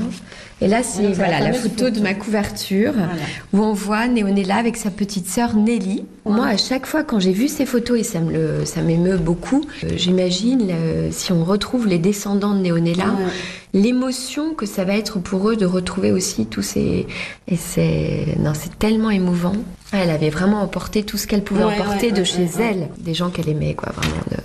Et 0.62 0.69
là 0.69 0.83
c'est 0.83 1.03
la 1.03 1.09
voilà 1.11 1.40
la 1.40 1.53
photo 1.53 1.90
de 1.90 2.01
ma 2.01 2.14
couverture 2.14 2.92
Voilà. 2.95 3.12
où 3.53 3.59
on 3.62 3.75
voit 3.75 4.07
Néonella 4.09 4.57
avec 4.57 4.79
sa 4.79 4.90
petite 4.90 5.29
sœur 5.29 5.55
Nelly. 5.55 6.05
Moi, 6.25 6.47
à 6.47 6.57
chaque 6.57 6.87
fois, 6.87 7.05
quand 7.05 7.21
j'ai 7.21 7.33
vu 7.33 7.47
ces 7.47 7.66
photos, 7.66 8.01
et 8.01 8.03
ça 8.03 8.81
m'émeut 8.83 9.19
beaucoup, 9.19 9.62
euh, 9.85 9.88
j'imagine 9.97 10.69
euh, 10.71 11.09
si 11.12 11.31
on 11.31 11.45
retrouve 11.45 11.87
les 11.87 11.99
descendants 11.99 12.55
de 12.55 12.61
Néonella, 12.61 13.05
Ouais. 13.05 13.31
l'émotion 13.75 14.55
que 14.55 14.66
ça 14.66 14.85
va 14.85 14.97
être 14.97 15.19
pour 15.21 15.49
eux 15.51 15.57
de 15.57 15.66
retrouver 15.66 16.11
aussi 16.11 16.47
tous 16.47 16.62
ces... 16.62 17.07
Et 17.49 17.57
c'est... 17.57 18.27
Non, 18.40 18.53
c'est 18.55 18.77
tellement 18.79 19.11
émouvant. 19.11 19.53
Elle 19.92 20.11
avait 20.11 20.31
vraiment 20.31 20.62
emporté 20.62 21.05
tout 21.05 21.16
ce 21.19 21.27
qu'elle 21.27 21.45
pouvait 21.45 21.64
Ouais, 21.64 21.75
emporter 21.79 22.07
ouais, 22.07 22.12
de 22.19 22.25
chez 22.25 22.49
elle, 22.59 22.88
des 22.99 23.14
gens 23.14 23.29
qu'elle 23.31 23.49
aimait, 23.49 23.75
quoi, 23.75 23.92
vraiment. 23.95 24.16
De... 24.31 24.37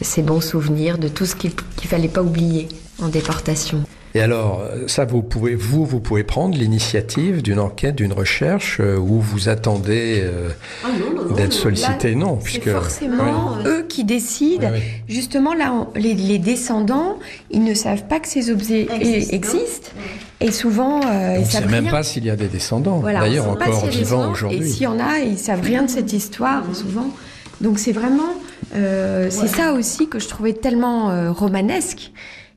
Ces 0.00 0.22
bons 0.22 0.40
souvenirs, 0.40 0.96
de 0.98 1.08
tout 1.08 1.26
ce 1.26 1.36
qu'il 1.36 1.52
qu'il 1.76 1.88
fallait 1.88 2.08
pas 2.08 2.22
oublier 2.22 2.66
en 3.02 3.08
déportation. 3.08 3.84
Et 4.14 4.20
alors, 4.20 4.60
euh, 4.62 4.88
ça, 4.88 5.04
vous 5.04 5.22
pouvez, 5.22 5.54
vous, 5.54 5.86
vous 5.86 6.00
pouvez 6.00 6.24
prendre 6.24 6.56
l'initiative 6.58 7.42
d'une 7.42 7.60
enquête, 7.60 7.94
d'une 7.94 8.12
recherche 8.12 8.78
euh, 8.80 8.96
où 8.96 9.20
vous 9.20 9.48
attendez 9.48 10.20
euh, 10.24 10.48
Ah 10.84 10.88
non, 10.98 11.14
non, 11.22 11.28
non, 11.28 11.34
d'être 11.36 11.52
non. 11.54 11.56
sollicité. 11.62 12.14
Non, 12.16 12.38
C'est 12.40 12.44
puisque 12.44 12.70
forcément 12.72 13.56
Ouais. 13.58 13.64
eux 13.66 13.86
qui 13.88 14.02
décident. 14.04 14.68
Justement, 15.08 15.54
là, 15.54 15.72
on- 15.72 15.98
les, 15.98 16.14
les 16.14 16.38
descendants, 16.38 17.18
ils 17.52 17.62
ne 17.62 17.72
savent 17.74 18.04
pas 18.08 18.18
que 18.18 18.26
ces 18.26 18.50
objets 18.50 18.88
Existent, 18.92 19.32
e- 19.32 19.36
existent. 19.36 19.88
Et 20.40 20.50
souvent, 20.50 21.00
euh, 21.06 21.34
ils 21.36 21.42
ne 21.42 21.44
savent 21.44 21.70
même 21.70 21.84
rien. 21.84 21.90
pas 21.92 22.02
s'il 22.02 22.24
y 22.24 22.30
a 22.30 22.36
des 22.36 22.48
descendants. 22.48 22.98
Voilà, 22.98 23.20
D'ailleurs, 23.20 23.48
encore 23.48 23.86
vivants. 23.86 24.28
Et 24.28 24.32
aujourd'hui. 24.32 24.70
s'il 24.70 24.82
y 24.82 24.86
en 24.88 24.98
a, 24.98 25.18
ils 25.20 25.38
savent 25.38 25.60
rien 25.62 25.82
de 25.84 25.90
cette 25.90 26.12
histoire, 26.12 26.64
souvent. 26.74 27.10
Donc 27.60 27.78
c'est 27.78 27.92
vraiment, 27.92 28.32
euh, 28.74 29.28
c'est 29.30 29.46
ça 29.48 29.74
aussi 29.74 30.08
que 30.08 30.18
je 30.18 30.26
trouvais 30.28 30.54
tellement 30.54 31.10
euh, 31.10 31.30
romanesque. 31.30 32.10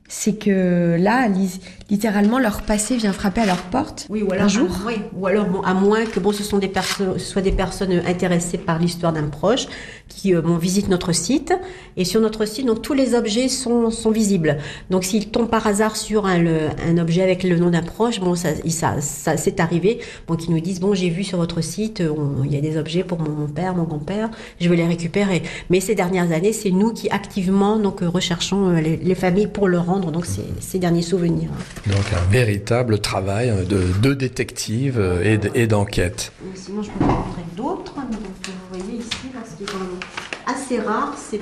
C'est 0.10 0.34
que 0.38 0.96
là, 1.00 1.28
li- 1.28 1.60
littéralement, 1.90 2.38
leur 2.38 2.62
passé 2.62 2.98
vient 2.98 3.14
frapper 3.14 3.42
à 3.42 3.46
leur 3.46 3.62
porte 3.64 4.06
Oui, 4.10 4.22
ou 4.22 4.32
alors, 4.32 4.46
un 4.46 4.48
jour. 4.50 4.68
oui, 4.86 4.96
ou 5.18 5.26
alors 5.26 5.46
bon, 5.48 5.62
à 5.62 5.74
moins 5.74 6.06
que 6.06 6.20
bon, 6.20 6.32
ce 6.32 6.44
sont 6.44 6.60
des 6.60 6.72
ce 6.98 7.18
soit 7.18 7.42
des 7.42 7.52
personnes 7.54 8.02
intéressées 8.06 8.58
par 8.60 8.78
l'histoire 8.80 9.14
d'un 9.14 9.24
proche 9.24 9.66
qui 10.10 10.36
euh, 10.36 10.42
bon, 10.42 10.58
visitent 10.58 10.90
notre 10.90 11.14
site. 11.14 11.54
Et 11.98 12.06
sur 12.06 12.20
notre 12.22 12.46
site, 12.46 12.66
donc 12.68 12.82
tous 12.82 12.94
les 12.94 13.16
objets 13.16 13.48
sont, 13.48 13.90
sont 13.90 14.12
visibles. 14.12 14.58
Donc 14.92 15.04
s'ils 15.04 15.30
tombent 15.30 15.50
par 15.50 15.66
hasard 15.66 15.96
sur 15.96 16.26
un, 16.28 16.38
le- 16.38 16.68
un 16.88 16.98
objet 17.00 17.24
avec 17.24 17.44
le 17.44 17.58
nom 17.58 17.70
d'un 17.72 17.82
proche, 17.82 18.20
bon, 18.20 18.36
ça, 18.36 18.50
ça, 18.68 19.00
ça 19.02 19.38
c'est 19.38 19.60
arrivé. 19.60 20.00
Bon, 20.28 20.36
qui 20.36 20.52
nous 20.52 20.60
disent 20.60 20.80
bon, 20.82 20.94
j'ai 20.94 21.10
vu 21.10 21.24
sur 21.24 21.38
votre 21.40 21.62
site, 21.62 22.02
euh, 22.02 22.14
on- 22.16 22.44
il 22.44 22.54
y 22.54 22.58
a 22.58 22.62
des 22.62 22.78
objets 22.78 23.04
pour 23.04 23.20
mon, 23.20 23.32
mon 23.32 23.48
père, 23.48 23.74
mon 23.74 23.84
grand-père, 23.84 24.30
je 24.60 24.70
vais 24.70 24.76
les 24.76 24.86
récupérer. 24.86 25.42
Mais 25.70 25.80
ces 25.80 25.96
dernières 25.96 26.32
années, 26.34 26.54
c'est 26.54 26.72
nous 26.72 26.92
qui 26.94 27.10
activement 27.10 27.78
donc 27.80 28.04
euh, 28.04 28.10
recherchons 28.10 28.68
euh, 28.70 28.80
les, 28.82 28.98
les 28.98 29.16
familles 29.16 29.48
pour 29.48 29.68
leur 29.68 29.86
rendre 29.88 30.03
donc 30.12 30.26
ces, 30.26 30.46
ces 30.60 30.80
derniers 30.80 31.02
souvenirs. 31.02 31.50
Donc, 31.88 32.06
un 32.14 32.32
véritable 32.32 33.00
travail 33.00 33.50
euh, 33.50 33.64
de, 33.64 33.82
de 34.02 34.14
détective 34.14 34.98
euh, 35.00 35.38
et 35.54 35.68
d'enquête. 35.68 36.32
Sinon, 36.56 36.82
je 36.84 36.90
peux 36.90 37.06
vous 37.06 37.12
montrer 37.12 37.42
d'autres. 37.56 37.94
Donc, 37.96 38.22
vous 38.46 38.78
voyez 38.80 39.00
ici, 39.00 39.28
là, 39.34 39.42
ce 39.50 39.56
qui 39.58 39.64
est 39.64 39.66
quand 39.66 39.80
même 39.80 40.00
assez 40.46 40.80
rare, 40.80 41.14
c'est 41.18 41.40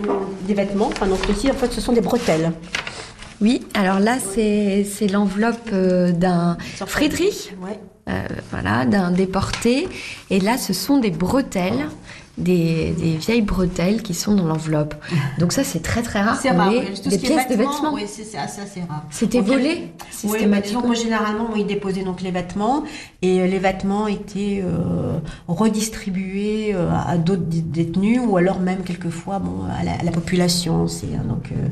des 0.48 0.54
vêtements. 0.54 0.88
Enfin, 0.88 1.08
donc 1.08 1.20
ici, 1.30 1.50
en 1.50 1.54
fait, 1.54 1.72
ce 1.72 1.82
sont 1.82 1.94
des 1.94 2.02
bretelles. 2.02 2.52
Oui, 3.42 3.66
alors 3.74 4.00
là, 4.00 4.18
c'est 4.20 4.86
c'est 4.86 5.08
l'enveloppe 5.08 5.70
euh, 5.74 6.12
d'un 6.12 6.58
Friedrich. 6.86 7.54
Ouais. 7.64 7.80
euh, 8.10 8.28
voilà, 8.52 8.86
d'un 8.86 9.12
déporté. 9.12 9.88
Et 10.30 10.40
là, 10.40 10.58
ce 10.58 10.74
sont 10.74 10.98
des 11.00 11.12
bretelles 11.12 11.88
des, 12.38 12.92
des 12.92 13.18
vieilles 13.18 13.42
bretelles 13.42 14.02
qui 14.02 14.14
sont 14.14 14.34
dans 14.36 14.46
l'enveloppe. 14.46 14.96
Donc 15.38 15.52
ça, 15.52 15.64
c'est 15.64 15.82
très 15.82 16.02
très 16.02 16.22
rare. 16.22 16.40
C'est 16.42 16.50
qu'on 16.50 16.58
rare. 16.58 16.72
ait 16.74 16.80
oui. 16.80 16.86
Tout 16.96 17.04
ce 17.04 17.10
des 17.10 17.18
qui 17.18 17.26
est 17.26 17.30
pièces 17.30 17.48
de 17.50 17.56
vêtements. 17.56 17.94
Oui, 17.94 18.04
c'est 18.08 18.38
assez, 18.38 18.62
rare. 18.88 19.04
C'était 19.12 19.42
volé 19.42 19.90
Oui, 20.00 20.06
systématiquement. 20.12 20.82
que 20.82 20.96
généralement, 20.96 21.48
moi, 21.50 21.58
ils 21.58 21.68
déposaient 21.68 22.04
donc 22.04 22.22
les 22.22 22.32
vêtements 22.32 22.84
et 23.22 23.42
euh, 23.42 23.48
les 23.48 23.60
vêtements 23.60 24.08
étaient 24.08 24.64
euh, 24.64 25.18
redistribués 25.48 26.74
euh, 26.74 26.90
à 27.08 27.18
d'autres 27.18 27.44
dé- 27.44 27.62
détenus 27.62 28.22
ou 28.26 28.38
alors 28.38 28.60
même 28.60 28.84
quelquefois 28.84 29.40
bon, 29.40 29.64
à, 29.80 29.84
la, 29.84 29.94
à 29.94 30.04
la 30.04 30.12
population. 30.12 30.88
C'est, 30.88 31.08
hein, 31.16 31.24
donc, 31.28 31.50
euh, 31.52 31.68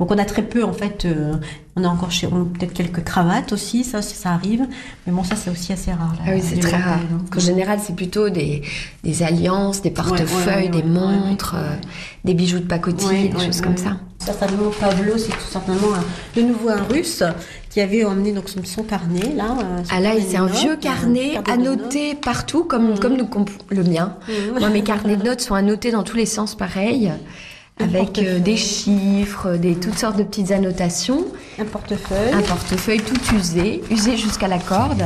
donc 0.00 0.10
on 0.10 0.18
a 0.18 0.24
très 0.24 0.42
peu 0.42 0.64
en 0.64 0.72
fait. 0.72 1.04
euh, 1.04 1.34
on 1.76 1.84
a 1.84 1.88
encore 1.88 2.10
chez, 2.10 2.26
peut-être 2.26 2.72
quelques 2.72 3.04
cravates 3.04 3.52
aussi, 3.52 3.84
ça, 3.84 4.02
ça 4.02 4.30
arrive. 4.30 4.66
Mais 5.06 5.12
bon, 5.12 5.22
ça 5.22 5.36
c'est 5.36 5.50
aussi 5.50 5.72
assez 5.72 5.92
rare. 5.92 6.14
là, 6.18 6.24
Ah 6.26 6.30
oui, 6.34 6.42
c'est 6.44 6.58
très 6.58 6.76
rare. 6.76 6.98
hein. 6.98 7.24
En 7.34 7.38
général, 7.40 7.78
c'est 7.82 7.94
plutôt 7.94 8.28
des, 8.28 8.62
des 9.04 9.22
alliances, 9.22 9.80
des 9.80 9.90
portefeuilles, 9.92 10.54
ouais, 10.56 10.62
ouais, 10.64 10.68
des 10.68 10.82
montres, 10.82 11.54
euh, 11.56 11.76
des 12.24 12.34
bijoux 12.34 12.58
de 12.58 12.64
pacotille, 12.64 13.28
des 13.28 13.38
choses 13.38 13.60
comme 13.60 13.76
ça. 13.76 13.98
Certainement, 14.18 14.70
Pavlo, 14.78 15.16
c'est 15.16 15.30
tout 15.32 15.50
simplement 15.50 15.94
un- 15.94 16.38
de 16.40 16.46
nouveau 16.46 16.68
un 16.70 16.82
russe 16.82 17.22
qui 17.70 17.80
avait 17.80 18.04
emmené 18.04 18.32
donc 18.32 18.48
son, 18.50 18.62
son 18.64 18.82
carnet 18.82 19.32
là. 19.34 19.44
euh, 19.62 19.78
son 19.84 19.90
Ah 19.96 20.00
là, 20.00 20.10
c'est 20.28 20.36
un 20.36 20.46
vieux 20.46 20.76
carnet 20.76 21.38
annoté 21.50 22.14
partout, 22.16 22.64
comme, 22.64 22.90
Mhm. 22.90 22.98
comme 22.98 23.16
le, 23.70 23.84
mien. 23.84 24.16
notes. 24.28 24.60
Moi, 24.60 24.68
mes 24.70 24.82
carnets 24.82 25.16
de 25.16 25.22
notes 25.28 25.40
sont 25.40 25.54
annotés 25.54 25.92
dans 25.92 26.02
tous 26.02 26.16
les 26.16 26.26
sens 26.26 26.54
pareil, 26.54 27.10
avec 27.82 28.18
euh, 28.18 28.38
des 28.38 28.56
chiffres, 28.56 29.56
des, 29.56 29.74
toutes 29.74 29.98
sortes 29.98 30.16
de 30.16 30.22
petites 30.22 30.50
annotations. 30.52 31.24
un 31.58 31.64
portefeuille. 31.64 32.32
Un 32.32 32.42
portefeuille 32.42 33.00
tout 33.00 33.34
usé, 33.34 33.82
usé 33.90 34.16
jusqu'à 34.16 34.48
la 34.48 34.58
corde. 34.58 35.02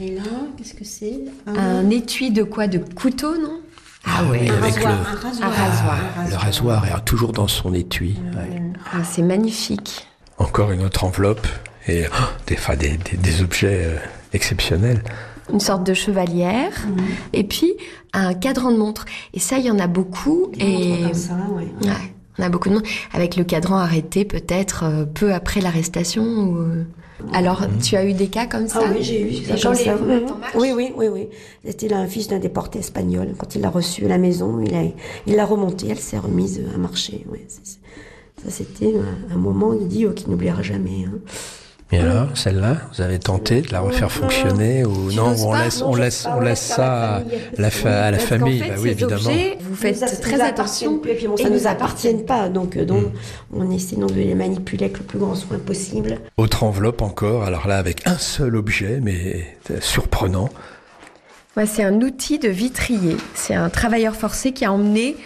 Et 0.00 0.14
là, 0.16 0.22
qu'est-ce 0.56 0.74
que 0.74 0.84
c'est? 0.84 1.18
Un 1.46 1.88
étui 1.90 2.30
de 2.30 2.42
quoi? 2.42 2.66
De 2.66 2.78
couteau, 2.78 3.36
non? 3.38 3.60
Ah 4.04 4.22
oui, 4.30 4.48
un 4.48 4.54
avec 4.54 4.74
rasoir, 4.74 4.92
le, 4.92 5.16
un 5.16 5.28
rasoir. 5.28 5.48
Un 5.48 5.50
rasoir. 5.50 5.98
Un 6.18 6.28
le 6.28 6.36
rasoir 6.36 6.86
est 6.86 7.04
toujours 7.04 7.32
dans 7.32 7.48
son 7.48 7.74
étui. 7.74 8.16
ouais. 8.36 8.62
Ah, 8.92 8.98
C'est 9.04 9.22
magnifique. 9.22 10.06
Encore 10.38 10.70
une 10.70 10.84
autre 10.84 11.02
enveloppe 11.04 11.46
et 11.88 12.04
oh, 12.08 12.24
des, 12.46 12.54
enfin, 12.54 12.76
des, 12.76 12.98
des- 12.98 13.16
des 13.16 13.40
objets 13.42 13.84
euh, 13.86 13.96
exceptionnels. 14.32 15.02
Une 15.52 15.60
sorte 15.60 15.84
de 15.84 15.94
chevalière. 15.94 16.72
Mhm. 16.88 16.96
Et 17.32 17.44
puis, 17.44 17.74
un 18.12 18.34
cadran 18.34 18.72
de 18.72 18.76
montre. 18.76 19.04
Et 19.34 19.38
ça, 19.38 19.58
il 19.58 19.64
y 19.66 19.70
en 19.70 19.78
a 19.78 19.86
beaucoup. 19.86 20.50
Et 20.58 21.02
Comme 21.02 21.14
ça, 21.14 21.34
ouais. 21.52 21.68
Ouais, 21.88 21.92
on 22.38 22.42
a 22.42 22.48
beaucoup 22.48 22.68
de 22.68 22.74
monde. 22.74 22.82
Avec 23.12 23.36
le 23.36 23.44
cadran 23.44 23.76
arrêté 23.76 24.24
peut-être 24.24 24.84
euh, 24.84 25.04
peu 25.04 25.32
après 25.32 25.60
l'arrestation. 25.60 26.24
ou, 26.24 26.58
euh, 26.58 26.84
Alors, 27.32 27.62
tu 27.82 27.94
as 27.96 28.04
eu 28.04 28.12
des 28.12 28.26
cas 28.26 28.46
comme 28.46 28.66
ça 28.68 28.80
Ah 28.84 28.88
oui, 28.92 29.02
j'ai 29.02 29.20
eu. 29.22 29.26
Les 29.48 29.56
gens 29.56 29.70
les 29.72 29.84
marche 29.86 30.54
Oui, 30.56 30.72
oui, 30.74 30.92
oui, 30.96 31.06
oui. 31.08 31.28
C'était 31.64 31.88
là 31.88 31.98
un 31.98 32.06
fils 32.08 32.26
d'un 32.28 32.38
déporté 32.40 32.80
espagnol. 32.80 33.34
Quand 33.38 33.54
il 33.54 33.60
l'a 33.60 33.70
reçu 33.70 34.04
à 34.04 34.08
la 34.08 34.18
maison, 34.18 34.60
il 34.60 34.74
a, 34.74 34.82
il 35.26 35.36
l'a 35.36 35.44
remontée, 35.46 35.88
elle 35.90 35.98
s'est 35.98 36.18
remise 36.18 36.60
à 36.74 36.78
marcher. 36.78 37.24
Ouais, 37.30 37.46
ça, 37.48 38.50
c'était 38.50 38.94
un, 39.30 39.34
un 39.34 39.38
moment, 39.38 39.72
il 39.72 39.86
dit, 39.88 40.06
oh, 40.06 40.12
qu'il 40.12 40.28
n'oubliera 40.30 40.60
jamais. 40.62 41.04
hein. 41.06 41.18
Et 41.92 41.98
alors, 42.00 42.26
celle-là, 42.34 42.78
vous 42.92 43.00
avez 43.00 43.20
tenté 43.20 43.62
de 43.62 43.70
la 43.70 43.78
refaire 43.80 44.10
fonctionner 44.10 44.84
ou 44.84 45.08
Tu 45.10 45.16
non 45.16 45.34
on 45.38 45.52
pas 45.52 45.64
laisse, 45.64 45.80
Non, 45.80 45.90
on 45.90 45.94
laisse, 45.94 46.26
on 46.26 46.38
on 46.38 46.40
laisse 46.40 46.60
ça 46.60 47.16
à 47.16 47.22
la, 47.58 47.70
fa- 47.70 48.04
à 48.06 48.10
la 48.10 48.18
famille. 48.18 48.58
fait, 48.58 48.68
bah 48.70 48.74
oui, 48.78 48.82
ces 48.82 48.88
évidemment. 48.90 49.14
objets, 49.14 49.58
vous 49.60 49.74
faites 49.76 49.96
Ça, 49.96 50.16
très 50.16 50.40
attention. 50.40 51.00
Et 51.08 51.14
puis 51.14 51.28
bon, 51.28 51.36
ça 51.36 51.44
nous 51.48 51.50
nous 51.60 51.66
appartiennent 51.68 52.24
pas. 52.24 52.48
Donc, 52.48 52.76
euh, 52.76 52.84
donc 52.84 53.04
Mm. 53.04 53.10
on 53.60 53.70
essaie 53.70 53.94
donc 53.94 54.10
de 54.10 54.16
les 54.20 54.34
manipuler 54.34 54.86
avec 54.86 54.98
le 54.98 55.04
plus 55.04 55.20
grand 55.20 55.36
soin 55.36 55.58
possible. 55.60 56.18
Autre 56.36 56.64
enveloppe 56.64 57.02
encore. 57.02 57.44
Alors 57.44 57.68
là, 57.68 57.78
avec 57.78 58.04
un 58.06 58.18
seul 58.18 58.56
objet, 58.56 58.98
mais 59.00 59.56
surprenant. 59.80 60.48
Ouais, 61.56 61.66
c'est 61.66 61.84
un 61.84 62.00
outil 62.02 62.38
de 62.40 62.48
vitrier. 62.48 63.16
C'est 63.34 63.54
un 63.54 63.68
travailleur 63.70 64.16
forcé 64.16 64.50
qui 64.52 64.64
a 64.64 64.72
emmené 64.72 65.16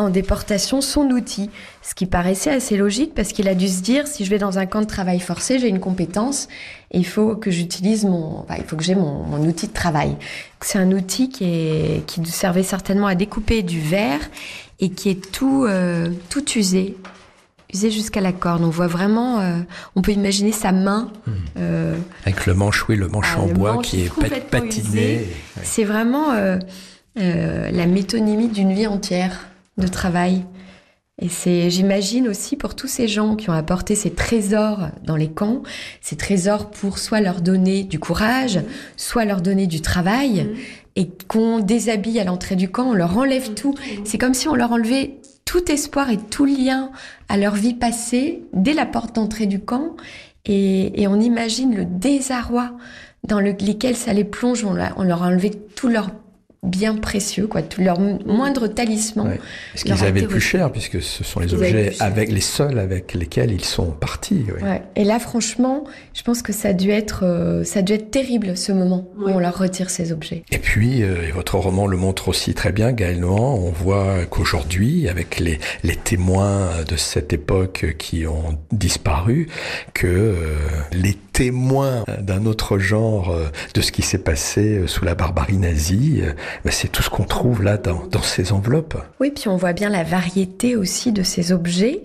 en 0.00 0.10
déportation 0.10 0.80
son 0.80 1.02
outil. 1.10 1.50
Ce 1.82 1.94
qui 1.94 2.06
paraissait 2.06 2.50
assez 2.50 2.76
logique 2.76 3.14
parce 3.14 3.32
qu'il 3.32 3.48
a 3.48 3.54
dû 3.54 3.68
se 3.68 3.82
dire 3.82 4.06
si 4.06 4.24
je 4.24 4.30
vais 4.30 4.38
dans 4.38 4.58
un 4.58 4.66
camp 4.66 4.80
de 4.80 4.86
travail 4.86 5.20
forcé, 5.20 5.58
j'ai 5.58 5.68
une 5.68 5.80
compétence 5.80 6.48
et 6.90 6.98
il 6.98 7.06
faut 7.06 7.36
que 7.36 7.50
j'utilise 7.50 8.04
mon, 8.04 8.38
enfin, 8.40 8.54
il 8.58 8.64
faut 8.64 8.76
que 8.76 8.82
j'ai 8.84 8.94
mon, 8.94 9.22
mon 9.24 9.38
outil 9.46 9.68
de 9.68 9.72
travail. 9.72 10.16
C'est 10.60 10.78
un 10.78 10.90
outil 10.92 11.28
qui 11.28 11.44
est, 11.44 12.06
qui 12.06 12.24
servait 12.26 12.62
certainement 12.62 13.06
à 13.06 13.14
découper 13.14 13.62
du 13.62 13.80
verre 13.80 14.20
et 14.80 14.90
qui 14.90 15.08
est 15.10 15.30
tout, 15.32 15.64
euh, 15.68 16.10
tout 16.30 16.44
usé, 16.58 16.96
usé 17.72 17.90
jusqu'à 17.90 18.20
la 18.20 18.32
corde. 18.32 18.62
On 18.64 18.70
voit 18.70 18.86
vraiment, 18.88 19.40
euh, 19.40 19.58
on 19.96 20.02
peut 20.02 20.12
imaginer 20.12 20.52
sa 20.52 20.72
main. 20.72 21.10
euh, 21.58 21.96
Avec 22.24 22.46
le 22.46 22.54
manche, 22.54 22.88
oui, 22.88 22.96
le 22.96 23.08
manche 23.08 23.32
Ah, 23.36 23.40
en 23.42 23.46
le 23.46 23.54
bois 23.54 23.74
manche 23.74 23.86
qui 23.86 24.02
est 24.04 24.12
pat- 24.14 24.44
patiné. 24.50 25.16
Ouais. 25.16 25.28
c'est 25.62 25.84
vraiment 25.84 26.32
euh, 26.32 26.58
la 27.16 27.86
métonymie 27.86 28.48
d'une 28.48 28.72
vie 28.72 28.86
entière 28.86 29.46
de 29.78 29.86
travail. 29.86 30.44
Et 31.22 31.28
c'est, 31.28 31.68
j'imagine 31.68 32.28
aussi 32.28 32.56
pour 32.56 32.74
tous 32.74 32.86
ces 32.86 33.06
gens 33.06 33.36
qui 33.36 33.50
ont 33.50 33.54
apporté 33.54 33.94
ces 33.94 34.10
trésors 34.10 34.88
dans 35.04 35.16
les 35.16 35.30
camps, 35.30 35.62
ces 36.00 36.16
trésors 36.16 36.70
pour 36.70 36.98
soit 36.98 37.20
leur 37.20 37.42
donner 37.42 37.82
du 37.84 37.98
courage, 37.98 38.60
soit 38.96 39.26
leur 39.26 39.42
donner 39.42 39.66
du 39.66 39.82
travail, 39.82 40.50
et 40.96 41.10
qu'on 41.28 41.60
déshabille 41.60 42.20
à 42.20 42.24
l'entrée 42.24 42.56
du 42.56 42.70
camp, 42.70 42.88
on 42.90 42.94
leur 42.94 43.18
enlève 43.18 43.52
tout. 43.52 43.74
C'est 44.04 44.16
comme 44.16 44.32
si 44.32 44.48
on 44.48 44.54
leur 44.54 44.72
enlevait 44.72 45.18
tout 45.44 45.70
espoir 45.70 46.08
et 46.08 46.16
tout 46.16 46.46
lien 46.46 46.90
à 47.28 47.36
leur 47.36 47.54
vie 47.54 47.74
passée 47.74 48.42
dès 48.54 48.72
la 48.72 48.86
porte 48.86 49.14
d'entrée 49.16 49.46
du 49.46 49.60
camp, 49.60 49.96
et, 50.46 51.02
et 51.02 51.06
on 51.06 51.20
imagine 51.20 51.76
le 51.76 51.84
désarroi 51.84 52.72
dans 53.28 53.40
le- 53.40 53.52
lequel 53.52 53.94
ça 53.94 54.14
les 54.14 54.24
plonge. 54.24 54.64
On, 54.64 54.72
leur- 54.72 54.94
on 54.96 55.02
leur 55.02 55.22
a 55.22 55.26
enlevé 55.26 55.50
tout 55.50 55.88
leur 55.88 56.10
bien 56.62 56.94
précieux, 56.96 57.46
quoi, 57.46 57.62
tout 57.62 57.80
leur 57.80 57.98
moindre 57.98 58.66
talisman. 58.68 59.28
Ouais. 59.28 59.40
Ce 59.74 59.84
qu'ils 59.84 60.04
avaient 60.04 60.20
le 60.20 60.28
plus 60.28 60.40
cher, 60.40 60.70
puisque 60.70 61.00
ce 61.00 61.24
sont 61.24 61.40
les 61.40 61.54
objets 61.54 61.92
avec 62.00 62.30
les 62.30 62.40
seuls 62.40 62.78
avec 62.78 63.14
lesquels 63.14 63.50
ils 63.50 63.64
sont 63.64 63.90
partis. 63.90 64.44
oui. 64.46 64.62
Ouais. 64.62 64.82
Et 64.94 65.04
là, 65.04 65.18
franchement, 65.18 65.84
je 66.12 66.22
pense 66.22 66.42
que 66.42 66.52
ça 66.52 66.68
a 66.68 66.72
dû 66.74 66.90
être, 66.90 67.24
euh, 67.24 67.64
ça 67.64 67.78
a 67.78 67.82
dû 67.82 67.94
être 67.94 68.10
terrible 68.10 68.56
ce 68.56 68.72
moment 68.72 69.08
où 69.18 69.28
on 69.28 69.38
leur 69.38 69.56
retire 69.56 69.88
ces 69.88 70.12
objets. 70.12 70.44
Et 70.50 70.58
puis, 70.58 71.02
euh, 71.02 71.26
et 71.26 71.32
votre 71.32 71.56
roman 71.56 71.86
le 71.86 71.96
montre 71.96 72.28
aussi 72.28 72.52
très 72.52 72.72
bien, 72.72 72.92
Gaël 72.92 73.20
Nohan, 73.20 73.54
on 73.54 73.70
voit 73.70 74.26
qu'aujourd'hui, 74.26 75.08
avec 75.08 75.40
les, 75.40 75.58
les 75.82 75.96
témoins 75.96 76.68
de 76.86 76.96
cette 76.96 77.32
époque 77.32 77.94
qui 77.98 78.26
ont 78.26 78.58
disparu, 78.70 79.48
que 79.94 80.06
euh, 80.06 80.56
les 80.92 81.16
témoins 81.40 82.04
d'un 82.20 82.44
autre 82.44 82.78
genre 82.78 83.30
euh, 83.30 83.46
de 83.72 83.80
ce 83.80 83.92
qui 83.92 84.02
s'est 84.02 84.18
passé 84.18 84.76
euh, 84.76 84.86
sous 84.86 85.06
la 85.06 85.14
barbarie 85.14 85.56
nazie, 85.56 86.20
euh, 86.22 86.34
ben, 86.66 86.70
c'est 86.70 86.88
tout 86.88 87.02
ce 87.02 87.08
qu'on 87.08 87.24
trouve 87.24 87.62
là 87.62 87.78
dans 87.78 88.22
ces 88.22 88.52
enveloppes. 88.52 89.02
Oui, 89.20 89.30
puis 89.30 89.48
on 89.48 89.56
voit 89.56 89.72
bien 89.72 89.88
la 89.88 90.02
variété 90.02 90.76
aussi 90.76 91.12
de 91.12 91.22
ces 91.22 91.50
objets. 91.50 92.02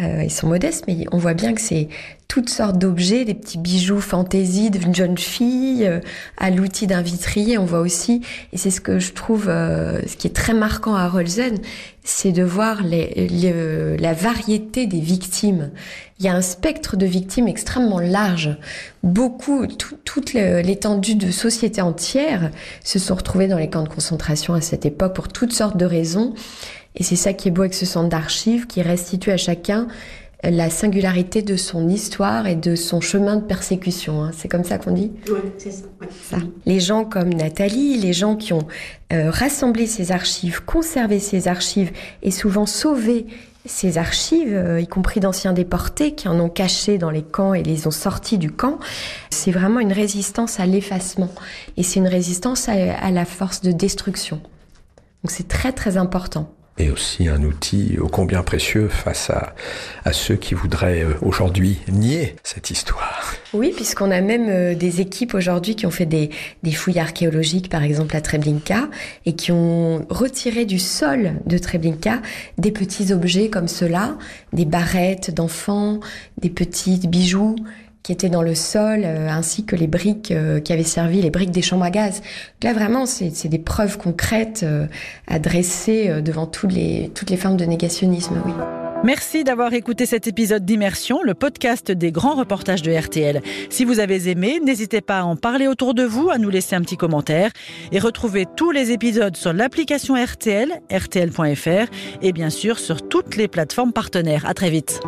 Euh, 0.00 0.22
ils 0.24 0.30
sont 0.30 0.48
modestes, 0.48 0.86
mais 0.88 1.04
on 1.12 1.18
voit 1.18 1.34
bien 1.34 1.54
que 1.54 1.60
c'est 1.60 1.88
toutes 2.26 2.48
sortes 2.48 2.78
d'objets, 2.78 3.24
des 3.24 3.34
petits 3.34 3.58
bijoux 3.58 4.00
fantaisie 4.00 4.70
d'une 4.70 4.92
jeune 4.92 5.16
fille, 5.16 5.86
euh, 5.86 6.00
à 6.36 6.50
l'outil 6.50 6.88
d'un 6.88 7.00
vitrier. 7.00 7.58
On 7.58 7.64
voit 7.64 7.78
aussi, 7.78 8.20
et 8.52 8.56
c'est 8.56 8.70
ce 8.72 8.80
que 8.80 8.98
je 8.98 9.12
trouve, 9.12 9.46
euh, 9.48 10.00
ce 10.08 10.16
qui 10.16 10.26
est 10.26 10.34
très 10.34 10.52
marquant 10.52 10.96
à 10.96 11.08
Rolzen, 11.08 11.58
c'est 12.02 12.32
de 12.32 12.42
voir 12.42 12.82
les, 12.82 13.28
les- 13.30 13.96
la 13.96 14.12
variété 14.14 14.88
des 14.88 14.98
victimes. 14.98 15.70
Il 16.18 16.24
y 16.24 16.28
a 16.28 16.34
un 16.34 16.42
spectre 16.42 16.96
de 16.96 17.06
victimes 17.06 17.46
extrêmement 17.46 18.00
large. 18.00 18.58
Beaucoup, 19.04 19.68
tout- 19.68 19.96
toute 20.04 20.32
l'étendue 20.32 21.14
de 21.14 21.30
sociétés 21.30 21.82
entières 21.82 22.50
se 22.82 22.98
sont 22.98 23.14
retrouvées 23.14 23.46
dans 23.46 23.58
les 23.58 23.70
camps 23.70 23.84
de 23.84 23.88
concentration 23.88 24.54
à 24.54 24.60
cette 24.60 24.86
époque 24.86 25.14
pour 25.14 25.28
toutes 25.28 25.52
sortes 25.52 25.76
de 25.76 25.84
raisons. 25.86 26.34
Et 26.96 27.02
c'est 27.02 27.16
ça 27.16 27.32
qui 27.32 27.48
est 27.48 27.50
beau 27.50 27.62
avec 27.62 27.74
ce 27.74 27.86
centre 27.86 28.08
d'archives 28.08 28.66
qui 28.66 28.82
restitue 28.82 29.30
à 29.30 29.36
chacun 29.36 29.88
la 30.42 30.68
singularité 30.68 31.40
de 31.40 31.56
son 31.56 31.88
histoire 31.88 32.46
et 32.46 32.54
de 32.54 32.76
son 32.76 33.00
chemin 33.00 33.36
de 33.36 33.42
persécution. 33.44 34.22
hein. 34.24 34.30
C'est 34.36 34.48
comme 34.48 34.62
ça 34.64 34.76
qu'on 34.76 34.92
dit? 34.92 35.10
Oui, 35.28 35.38
c'est 35.56 35.70
ça. 35.72 35.84
ouais. 36.00 36.08
ça. 36.30 36.36
Les 36.66 36.80
gens 36.80 37.06
comme 37.06 37.30
Nathalie, 37.32 37.96
les 37.96 38.12
gens 38.12 38.36
qui 38.36 38.52
ont 38.52 38.66
euh, 39.12 39.30
rassemblé 39.30 39.86
ces 39.86 40.12
archives, 40.12 40.62
conservé 40.64 41.18
ces 41.18 41.48
archives 41.48 41.92
et 42.22 42.30
souvent 42.30 42.66
sauvé 42.66 43.26
ces 43.64 43.96
archives, 43.96 44.52
euh, 44.52 44.82
y 44.82 44.86
compris 44.86 45.20
d'anciens 45.20 45.54
déportés 45.54 46.14
qui 46.14 46.28
en 46.28 46.38
ont 46.38 46.50
caché 46.50 46.98
dans 46.98 47.10
les 47.10 47.22
camps 47.22 47.54
et 47.54 47.62
les 47.62 47.86
ont 47.86 47.90
sortis 47.90 48.36
du 48.36 48.50
camp, 48.50 48.78
c'est 49.30 49.50
vraiment 49.50 49.80
une 49.80 49.94
résistance 49.94 50.60
à 50.60 50.66
l'effacement 50.66 51.30
et 51.78 51.82
c'est 51.82 52.00
une 52.00 52.08
résistance 52.08 52.68
à, 52.68 52.72
à 52.72 53.10
la 53.10 53.24
force 53.24 53.62
de 53.62 53.72
destruction. 53.72 54.36
Donc 55.22 55.30
c'est 55.30 55.48
très 55.48 55.72
très 55.72 55.96
important. 55.96 56.52
Et 56.76 56.90
aussi 56.90 57.28
un 57.28 57.42
outil 57.44 57.98
ô 58.00 58.08
combien 58.08 58.42
précieux 58.42 58.88
face 58.88 59.30
à, 59.30 60.12
ceux 60.12 60.34
qui 60.34 60.54
voudraient 60.54 61.02
euh, 61.02 61.14
aujourd'hui 61.22 61.78
nier 61.88 62.34
cette 62.42 62.70
histoire. 62.70 63.32
Oui, 63.52 63.72
puisqu'on 63.74 64.10
a 64.10 64.20
même 64.20 64.48
euh, 64.48 64.74
des 64.74 65.00
équipes 65.00 65.34
aujourd'hui 65.34 65.76
qui 65.76 65.86
ont 65.86 65.92
fait 65.92 66.06
des, 66.06 66.30
fouilles 66.72 66.98
archéologiques, 66.98 67.68
par 67.68 67.84
exemple 67.84 68.16
à 68.16 68.20
Treblinka, 68.20 68.88
et 69.24 69.34
qui 69.34 69.52
ont 69.52 70.04
retiré 70.10 70.64
du 70.64 70.80
sol 70.80 71.34
de 71.46 71.58
Treblinka 71.58 72.20
des 72.58 72.72
petits 72.72 73.12
objets 73.12 73.50
comme 73.50 73.68
cela, 73.68 74.16
des 74.52 74.64
barrettes 74.64 75.32
d'enfants, 75.32 76.00
des 76.38 76.50
petits 76.50 77.06
bijoux 77.06 77.54
qui 78.04 78.12
étaient 78.12 78.28
dans 78.28 78.42
le 78.42 78.54
sol, 78.54 79.00
euh, 79.02 79.28
ainsi 79.28 79.64
que 79.64 79.74
les 79.74 79.86
briques 79.86 80.30
euh, 80.30 80.60
qui 80.60 80.72
avaient 80.72 80.84
servi, 80.84 81.22
les 81.22 81.30
briques 81.30 81.50
des 81.50 81.62
chambres 81.62 81.84
à 81.84 81.90
gaz. 81.90 82.20
Donc 82.60 82.64
là, 82.64 82.72
vraiment, 82.74 83.06
c'est 83.06 83.48
des 83.48 83.58
preuves 83.58 83.96
concrètes 83.96 84.60
euh, 84.62 84.86
à 85.26 85.38
dresser 85.38 86.20
devant 86.22 86.46
toutes 86.46 86.72
les, 86.72 87.10
formes 87.38 87.56
de 87.56 87.64
négationnisme. 87.64 88.34
Merci 89.02 89.42
d'avoir 89.42 89.72
écouté 89.72 90.06
cet 90.06 90.26
épisode 90.26 90.64
d'Immersion, 90.64 91.22
le 91.22 91.34
podcast 91.34 91.90
des 91.90 92.12
grands 92.12 92.34
reportages 92.34 92.82
de 92.82 92.92
RTL. 92.92 93.40
Si 93.70 93.84
vous 93.84 94.00
avez 94.00 94.28
aimé, 94.28 94.60
n'hésitez 94.62 95.00
pas 95.00 95.20
à 95.20 95.24
en 95.24 95.36
parler 95.36 95.66
autour 95.66 95.94
de 95.94 96.04
vous, 96.04 96.30
à 96.30 96.38
nous 96.38 96.50
laisser 96.50 96.76
un 96.76 96.82
petit 96.82 96.96
commentaire 96.96 97.50
et 97.90 97.98
retrouvez 97.98 98.46
tous 98.56 98.70
les 98.70 98.92
épisodes 98.92 99.36
sur 99.36 99.52
l'application 99.52 100.14
RTL, 100.14 100.70
rtl.fr 100.90 101.90
et 102.22 102.32
bien 102.32 102.50
sûr 102.50 102.78
sur 102.78 103.08
toutes 103.08 103.36
les 103.36 103.48
plateformes 103.48 103.92
partenaires. 103.92 104.44
À 104.46 104.54
très 104.54 104.70
vite. 104.70 105.00